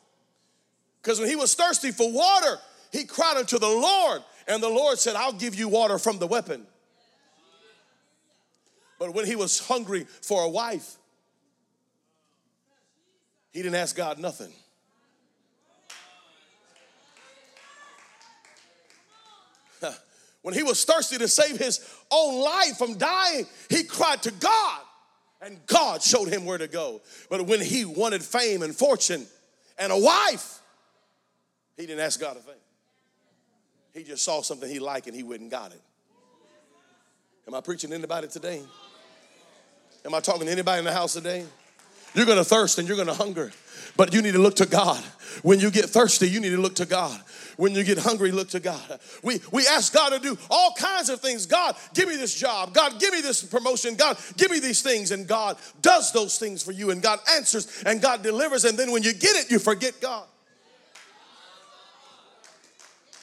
[1.03, 2.57] Because when he was thirsty for water,
[2.91, 4.23] he cried unto the Lord.
[4.47, 6.65] And the Lord said, I'll give you water from the weapon.
[8.97, 10.95] But when he was hungry for a wife,
[13.51, 14.51] he didn't ask God nothing.
[20.47, 24.81] When he was thirsty to save his own life from dying, he cried to God,
[25.41, 27.01] and God showed him where to go.
[27.29, 29.25] But when he wanted fame and fortune
[29.77, 30.61] and a wife,
[31.75, 32.55] he didn't ask God a thing.
[33.93, 35.81] He just saw something he liked and he went and got it.
[37.45, 38.61] Am I preaching to anybody today?
[40.05, 41.43] Am I talking to anybody in the house today?
[42.13, 43.51] You're gonna thirst and you're gonna hunger,
[43.97, 45.03] but you need to look to God.
[45.43, 47.19] When you get thirsty, you need to look to God.
[47.57, 48.99] When you get hungry, look to God.
[49.23, 51.47] We, we ask God to do all kinds of things.
[51.47, 52.73] God, give me this job.
[52.73, 53.95] God, give me this promotion.
[53.95, 55.11] God, give me these things.
[55.11, 58.63] And God does those things for you, and God answers, and God delivers.
[58.63, 60.25] And then when you get it, you forget God.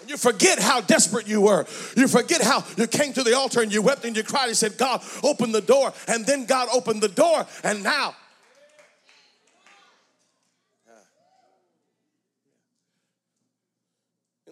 [0.06, 1.64] You forget how desperate you were.
[1.96, 4.56] You forget how you came to the altar and you wept and you cried and
[4.56, 5.94] said, God, open the door.
[6.08, 8.14] And then God opened the door, and now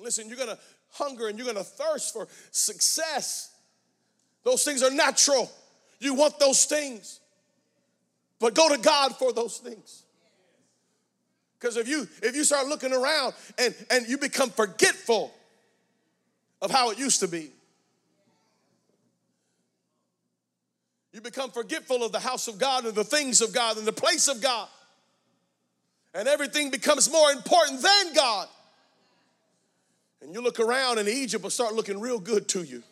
[0.03, 0.59] listen, you're gonna
[0.91, 3.51] hunger and you're gonna thirst for success.
[4.45, 5.51] Those things are natural.
[6.01, 7.21] You want those things.
[8.41, 10.03] But go to God for those things.
[11.59, 15.33] Because if you if you start looking around and, and you become forgetful
[16.61, 17.51] of how it used to be,
[21.13, 23.93] you become forgetful of the house of God and the things of God and the
[23.93, 24.67] place of God.
[26.15, 28.49] And everything becomes more important than God.
[30.23, 32.83] And you look around and Egypt will start looking real good to you.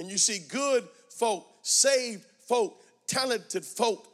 [0.00, 4.08] And you see good folk, saved folk, talented folk,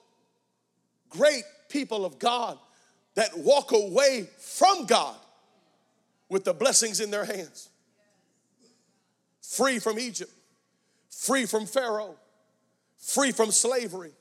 [1.09, 2.59] great people of God
[3.15, 5.17] that walk away from God
[6.29, 7.69] with the blessings in their hands.
[9.43, 10.33] Free from Egypt,
[11.11, 12.17] free from Pharaoh,
[12.99, 14.13] free from slavery,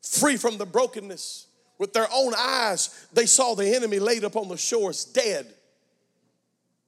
[0.00, 1.48] free from the brokenness,
[1.80, 5.46] with their own eyes, they saw the enemy laid upon the shores dead,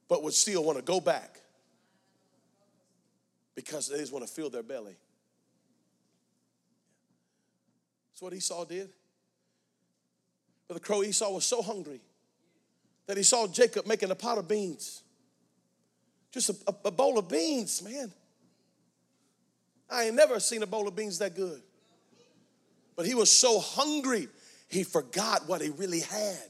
[0.07, 1.39] but would still want to go back
[3.55, 4.95] because they just want to fill their belly.
[8.11, 8.89] That's what Esau did.
[10.67, 11.99] But the crow Esau was so hungry
[13.07, 15.01] that he saw Jacob making a pot of beans.
[16.31, 18.13] Just a, a, a bowl of beans, man.
[19.89, 21.63] I ain't never seen a bowl of beans that good.
[22.95, 24.27] But he was so hungry
[24.73, 26.49] he forgot what he really had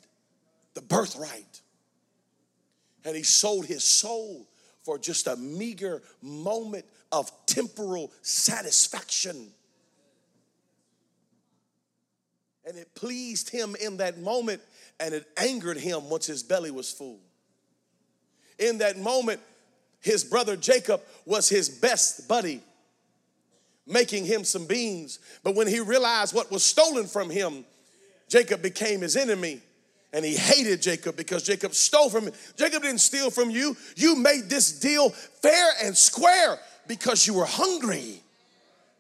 [0.73, 1.61] the birthright.
[3.05, 4.47] And he sold his soul
[4.83, 9.49] for just a meager moment of temporal satisfaction.
[12.65, 14.61] And it pleased him in that moment,
[14.99, 17.19] and it angered him once his belly was full.
[18.57, 19.41] In that moment,
[19.99, 22.61] his brother Jacob was his best buddy,
[23.85, 25.19] making him some beans.
[25.43, 27.65] But when he realized what was stolen from him,
[28.33, 29.61] Jacob became his enemy
[30.11, 32.33] and he hated Jacob because Jacob stole from him.
[32.55, 33.77] Jacob didn't steal from you.
[33.95, 36.57] You made this deal fair and square
[36.87, 38.23] because you were hungry.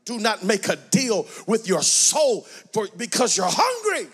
[0.05, 2.41] Do not make a deal with your soul
[2.73, 4.07] for because you're hungry.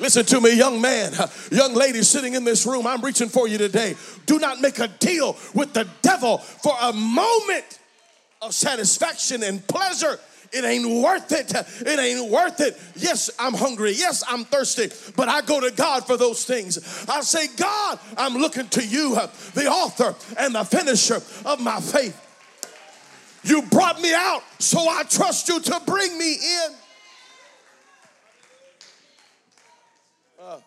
[0.00, 1.12] Listen to me, young man,
[1.52, 3.94] young lady sitting in this room, I'm reaching for you today.
[4.26, 7.78] Do not make a deal with the devil for a moment
[8.42, 10.18] of satisfaction and pleasure
[10.52, 11.52] it ain't worth it.
[11.86, 12.76] It ain't worth it.
[12.96, 13.92] Yes, I'm hungry.
[13.92, 14.88] Yes, I'm thirsty.
[15.16, 17.06] But I go to God for those things.
[17.08, 19.14] I say, God, I'm looking to you,
[19.54, 22.26] the author and the finisher of my faith.
[23.42, 26.74] You brought me out, so I trust you to bring me in.
[30.42, 30.60] Uh,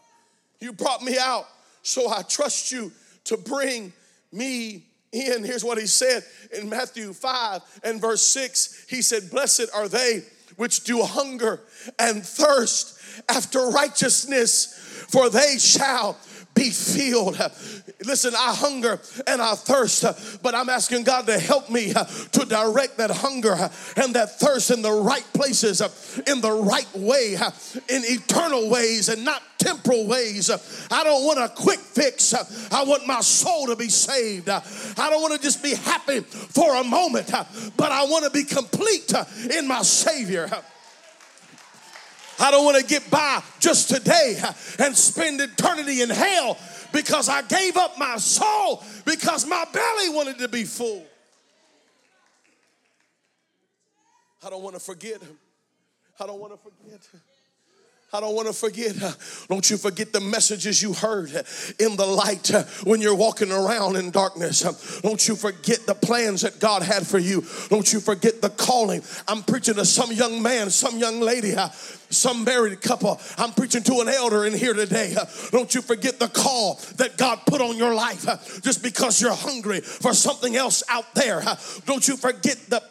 [0.60, 1.46] you brought me out,
[1.84, 2.92] so I trust you
[3.26, 3.94] to bring
[4.32, 5.44] me in.
[5.44, 6.24] Here's what he said
[6.58, 8.88] in Matthew 5 and verse 6.
[8.90, 10.24] He said, Blessed are they
[10.58, 11.62] which do hunger
[12.00, 13.00] and thirst
[13.30, 16.18] after righteousness, for they shall
[16.56, 17.38] be filled.
[18.06, 20.06] Listen, I hunger and I thirst,
[20.42, 23.54] but I'm asking God to help me to direct that hunger
[23.98, 25.82] and that thirst in the right places,
[26.28, 27.36] in the right way,
[27.90, 30.50] in eternal ways, and not temporal ways.
[30.92, 32.34] I don't want a quick fix.
[32.72, 34.50] I want my soul to be saved.
[34.50, 34.62] I
[34.98, 37.32] don't want to just be happy for a moment,
[37.78, 39.14] but I want to be complete
[39.56, 40.50] in my Savior.
[42.40, 44.38] I don't want to get by just today
[44.80, 46.58] and spend eternity in hell
[46.92, 51.06] because I gave up my soul because my belly wanted to be full.
[54.46, 55.22] I don't want to forget.
[56.20, 57.02] I don't want to forget.
[58.16, 59.02] I don't want to forget.
[59.02, 59.12] Uh,
[59.50, 61.42] don't you forget the messages you heard uh,
[61.80, 64.62] in the light uh, when you're walking around in darkness.
[65.02, 67.44] Don't you forget the plans that God had for you.
[67.70, 69.02] Don't you forget the calling.
[69.28, 71.56] I'm preaching to some young man, some young lady,
[72.12, 73.20] some married couple.
[73.40, 75.16] I'm preaching to an elder in here today.
[75.50, 79.82] Don't you forget the call that God put on your life just because you're hungry
[79.82, 81.42] for something else out there.
[81.88, 82.84] Don't you forget the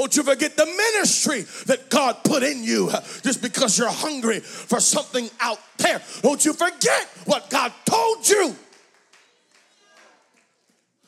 [0.00, 2.90] don't you forget the ministry that God put in you
[3.20, 6.00] just because you're hungry for something out there.
[6.22, 8.56] Don't you forget what God told you.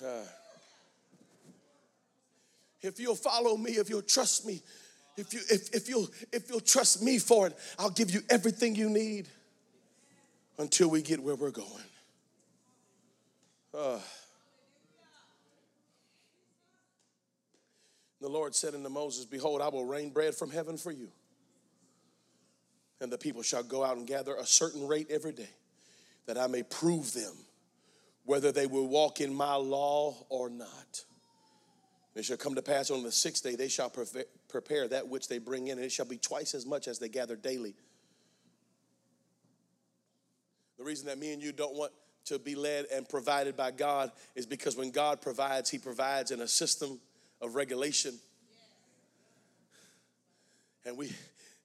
[0.04, 0.08] Uh,
[2.82, 4.60] if you'll follow me, if you'll trust me,
[5.16, 8.74] if you if, if you'll if you'll trust me for it, I'll give you everything
[8.74, 9.26] you need
[10.58, 11.86] until we get where we're going.
[13.72, 14.00] Uh,
[18.22, 21.08] The Lord said unto Moses, Behold, I will rain bread from heaven for you.
[23.00, 25.50] And the people shall go out and gather a certain rate every day,
[26.26, 27.34] that I may prove them
[28.24, 31.04] whether they will walk in my law or not.
[32.14, 33.92] It shall come to pass on the sixth day, they shall
[34.48, 37.08] prepare that which they bring in, and it shall be twice as much as they
[37.08, 37.74] gather daily.
[40.78, 41.90] The reason that me and you don't want
[42.26, 46.40] to be led and provided by God is because when God provides, He provides in
[46.40, 47.00] a system
[47.42, 48.14] of regulation.
[50.86, 51.12] And we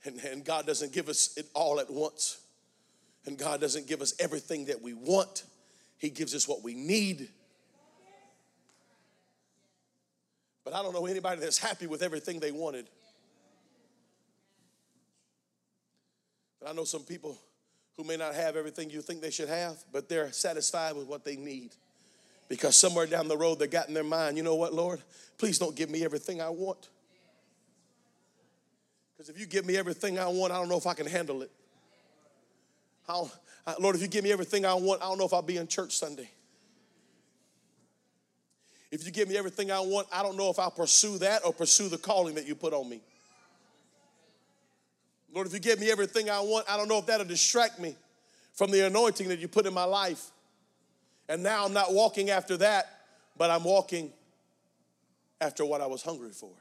[0.04, 2.40] and, and God doesn't give us it all at once.
[3.26, 5.44] And God doesn't give us everything that we want.
[5.98, 7.30] He gives us what we need.
[10.64, 12.88] But I don't know anybody that's happy with everything they wanted.
[16.60, 17.38] But I know some people
[17.98, 21.26] who may not have everything you think they should have, but they're satisfied with what
[21.26, 21.72] they need.
[22.50, 25.02] Because somewhere down the road they got in their mind, you know what, Lord?
[25.38, 26.90] Please don't give me everything I want.
[29.14, 31.42] Because if you give me everything I want, I don't know if I can handle
[31.42, 31.52] it.
[33.08, 33.32] How,
[33.66, 35.58] uh, Lord, if you give me everything I want, I don't know if I'll be
[35.58, 36.30] in church Sunday.
[38.92, 41.52] If you give me everything I want, I don't know if I'll pursue that or
[41.52, 43.02] pursue the calling that you put on me.
[45.34, 47.96] Lord, if you give me everything I want, I don't know if that'll distract me
[48.54, 50.32] from the anointing that you put in my life.
[51.30, 53.02] And now I'm not walking after that,
[53.38, 54.14] but I'm walking
[55.42, 56.52] after what I was hungry for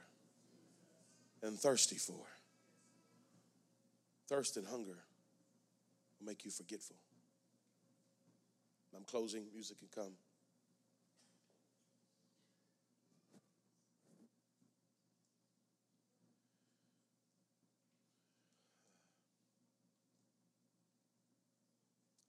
[1.42, 2.26] and thirsty for.
[4.28, 4.98] Thirst and hunger
[6.18, 6.96] will make you forgetful.
[8.96, 10.12] I'm closing, music can come.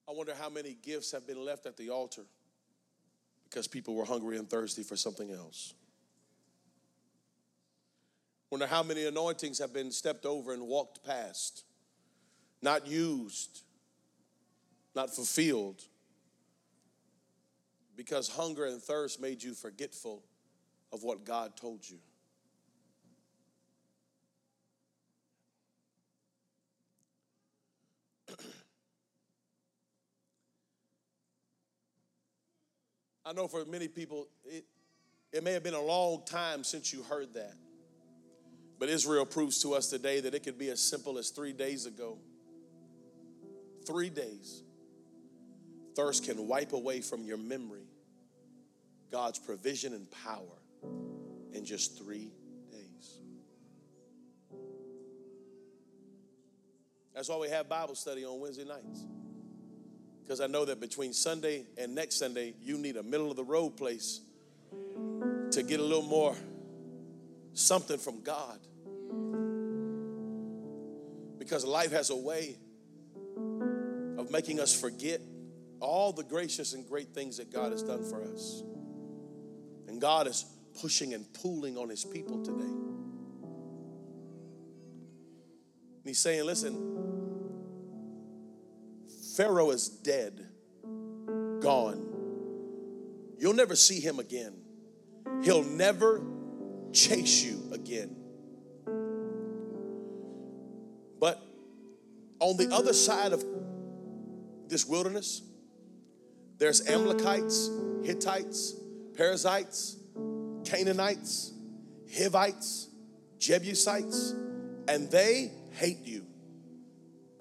[0.08, 2.24] I wonder how many gifts have been left at the altar
[3.44, 5.74] because people were hungry and thirsty for something else.
[8.50, 11.66] Wonder how many anointings have been stepped over and walked past,
[12.62, 13.64] not used,
[14.96, 15.84] not fulfilled,
[17.98, 20.24] because hunger and thirst made you forgetful
[20.94, 21.98] of what God told you.
[33.28, 34.64] I know for many people, it,
[35.34, 37.56] it may have been a long time since you heard that.
[38.80, 41.86] But Israel proves to us today that it could be as simple as three days
[41.86, 42.20] ago.
[43.86, 44.64] Three days.
[45.94, 47.88] Thirst can wipe away from your memory
[49.12, 50.62] God's provision and power
[51.52, 52.32] in just three
[52.72, 53.20] days.
[57.14, 59.06] That's why we have Bible study on Wednesday nights.
[60.28, 63.46] Because I know that between Sunday and next Sunday, you need a middle of the
[63.46, 64.20] road place
[65.52, 66.36] to get a little more
[67.54, 68.60] something from God.
[71.40, 72.58] Because life has a way
[74.18, 75.22] of making us forget
[75.80, 78.64] all the gracious and great things that God has done for us.
[79.88, 80.46] And God is
[80.82, 82.64] pushing and pulling on his people today.
[82.64, 83.00] And
[86.04, 87.17] he's saying, listen,
[89.38, 90.48] Pharaoh is dead,
[91.62, 92.04] gone.
[93.38, 94.56] You'll never see him again.
[95.44, 96.24] He'll never
[96.92, 98.16] chase you again.
[101.20, 101.40] But
[102.40, 103.44] On the other side of
[104.68, 105.44] this wilderness,
[106.58, 107.70] there's Amalekites,
[108.04, 108.76] Hittites,
[109.16, 109.98] Perizzites,
[110.66, 111.54] Canaanites,
[112.12, 112.90] Hivites,
[113.38, 114.34] Jebusites,
[114.88, 116.26] and they hate you.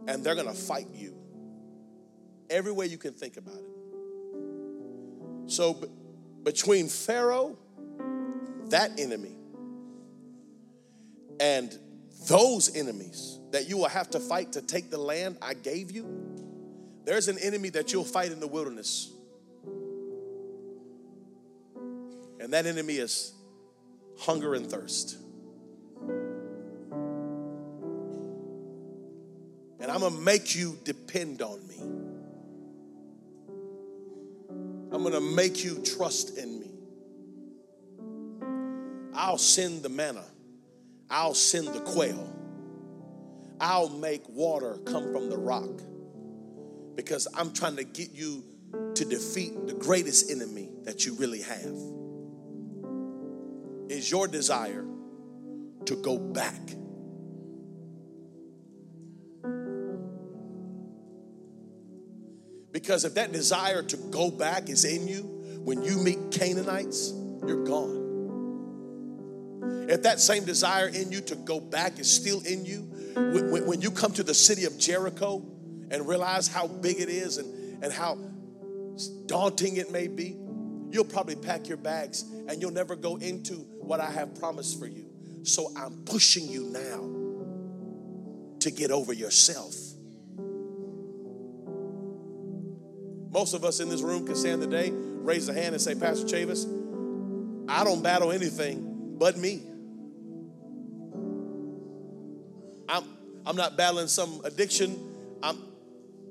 [0.07, 1.26] And they're going to fight you
[2.51, 5.51] every way you can think about it.
[5.51, 5.89] So, b-
[6.43, 7.57] between Pharaoh,
[8.69, 9.37] that enemy,
[11.39, 11.77] and
[12.29, 16.27] those enemies that you will have to fight to take the land I gave you,
[17.05, 19.13] there's an enemy that you'll fight in the wilderness.
[22.41, 23.33] And that enemy is
[24.19, 25.17] hunger and thirst.
[29.79, 32.06] And I'm gonna make you depend on me.
[34.97, 36.71] I'm gonna make you trust in me.
[39.13, 40.25] I'll send the manna,
[41.11, 42.35] I'll send the quail,
[43.61, 45.83] I'll make water come from the rock
[46.95, 48.43] because I'm trying to get you
[48.95, 51.77] to defeat the greatest enemy that you really have.
[53.91, 54.87] Is your desire
[55.85, 56.71] to go back?
[62.87, 65.23] Because if that desire to go back is in you,
[65.65, 67.13] when you meet Canaanites,
[67.45, 68.05] you're gone.
[69.91, 72.83] If that same desire in you to go back is still in you,
[73.67, 75.45] when, you come to the city of Jericho
[75.91, 78.21] and realize how big it is and, and how
[79.27, 80.37] daunting it may be,
[80.93, 84.87] you'll probably pack your bags and you'll never go into what I have promised for
[84.87, 85.07] you.
[85.43, 87.01] So I'm pushing you now
[88.61, 89.75] to get over yourself.
[93.37, 96.25] Most of us in this room can stand today, raise a hand and say, Pastor
[96.25, 96.65] Chavis,
[97.69, 99.61] I don't battle anything but me.
[102.89, 103.05] I'm,
[103.45, 105.39] I'm not battling some addiction.
[105.43, 105.59] I'm,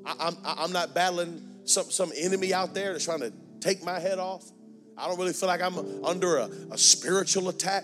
[0.04, 4.18] I'm, I'm not battling some, some enemy out there that's trying to take my head
[4.18, 4.44] off.
[4.98, 7.84] I don't really feel like I'm under a, a spiritual attack,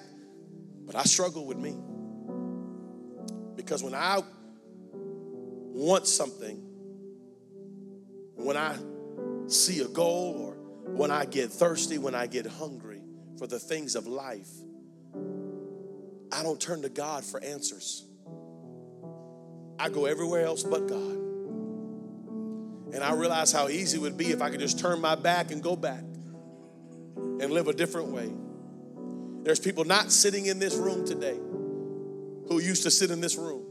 [0.88, 1.76] but I struggle with me.
[3.56, 4.22] Because when I
[5.76, 6.58] want something,
[8.34, 8.76] when I
[9.48, 10.54] see a goal, or
[10.92, 13.02] when I get thirsty, when I get hungry
[13.38, 14.50] for the things of life,
[16.32, 18.06] I don't turn to God for answers.
[19.78, 21.18] I go everywhere else but God.
[22.94, 25.52] And I realize how easy it would be if I could just turn my back
[25.52, 26.04] and go back
[27.16, 28.32] and live a different way.
[29.44, 31.38] There's people not sitting in this room today
[32.48, 33.66] who used to sit in this room,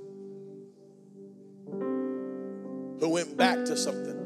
[2.98, 4.19] who went back to something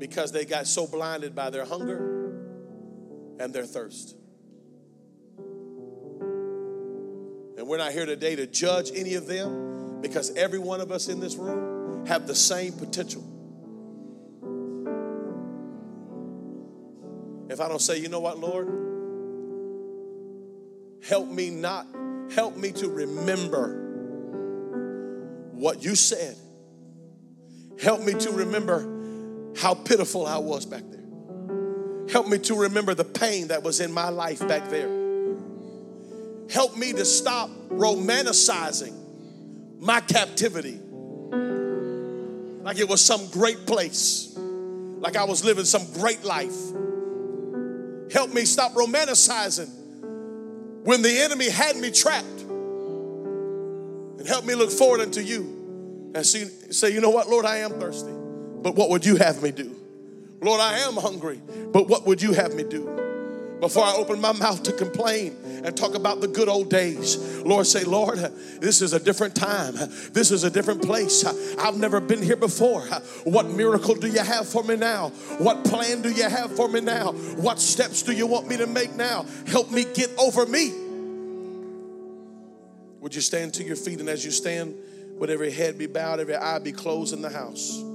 [0.00, 2.32] because they got so blinded by their hunger
[3.38, 4.16] and their thirst.
[7.58, 11.08] And we're not here today to judge any of them because every one of us
[11.08, 13.22] in this room have the same potential.
[17.50, 18.68] If I don't say, you know what, Lord,
[21.06, 21.86] help me not,
[22.32, 23.76] help me to remember
[25.52, 26.36] what you said.
[27.78, 28.99] Help me to remember
[29.56, 31.00] how pitiful I was back there.
[32.10, 34.88] Help me to remember the pain that was in my life back there.
[36.50, 38.94] Help me to stop romanticizing
[39.78, 40.80] my captivity
[42.62, 46.56] like it was some great place, like I was living some great life.
[48.12, 49.70] Help me stop romanticizing
[50.84, 52.26] when the enemy had me trapped.
[54.18, 57.58] And help me look forward unto you and see, say, you know what, Lord, I
[57.58, 58.12] am thirsty,
[58.62, 59.76] but what would you have me do?
[60.42, 61.40] Lord, I am hungry,
[61.72, 63.00] but what would you have me do?
[63.60, 67.66] Before I open my mouth to complain and talk about the good old days, Lord,
[67.66, 68.18] say, Lord,
[68.58, 69.74] this is a different time.
[70.12, 71.26] This is a different place.
[71.58, 72.80] I've never been here before.
[73.24, 75.10] What miracle do you have for me now?
[75.36, 77.12] What plan do you have for me now?
[77.12, 79.26] What steps do you want me to make now?
[79.46, 80.72] Help me get over me.
[83.00, 84.00] Would you stand to your feet?
[84.00, 84.74] And as you stand,
[85.18, 87.89] would every head be bowed, every eye be closed in the house?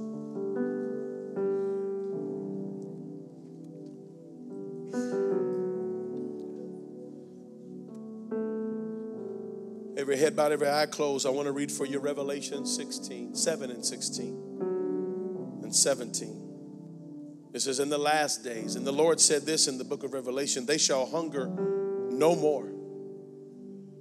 [10.26, 11.24] Head bowed, every eye closed.
[11.24, 17.50] I want to read for you Revelation 16, 7 and 16 and 17.
[17.52, 20.12] It says, In the last days, and the Lord said this in the book of
[20.12, 22.68] Revelation they shall hunger no more,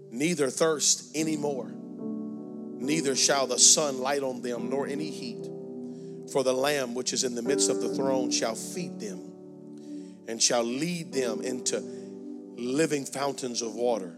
[0.10, 5.46] neither thirst any more, neither shall the sun light on them, nor any heat.
[6.34, 9.32] For the Lamb which is in the midst of the throne shall feed them
[10.28, 11.82] and shall lead them into
[12.58, 14.18] living fountains of water.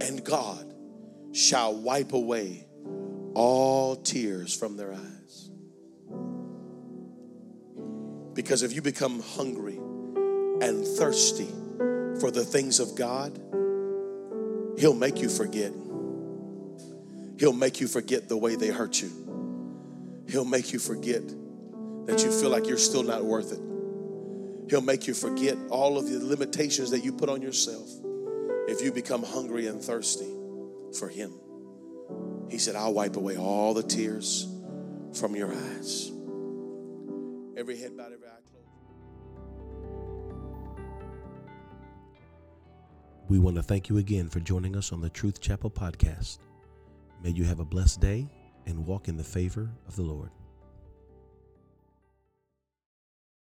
[0.00, 0.69] And God
[1.32, 2.66] shall wipe away
[3.34, 5.50] all tears from their eyes.
[8.34, 11.48] Because if you become hungry and thirsty
[12.20, 13.38] for the things of God,
[14.78, 15.72] He'll make you forget.
[17.38, 19.10] He'll make you forget the way they hurt you.
[20.28, 21.22] He'll make you forget
[22.06, 24.70] that you feel like you're still not worth it.
[24.70, 27.88] He'll make you forget all of the limitations that you put on yourself
[28.68, 30.28] if you become hungry and thirsty
[30.94, 31.32] for Him.
[32.50, 34.48] He said, I'll wipe away all the tears
[35.14, 36.10] from your eyes.
[37.56, 38.66] Every head bowed, every eye closed.
[43.28, 46.38] We want to thank you again for joining us on the Truth Chapel podcast.
[47.22, 48.28] May you have a blessed day
[48.66, 50.30] and walk in the favor of the Lord.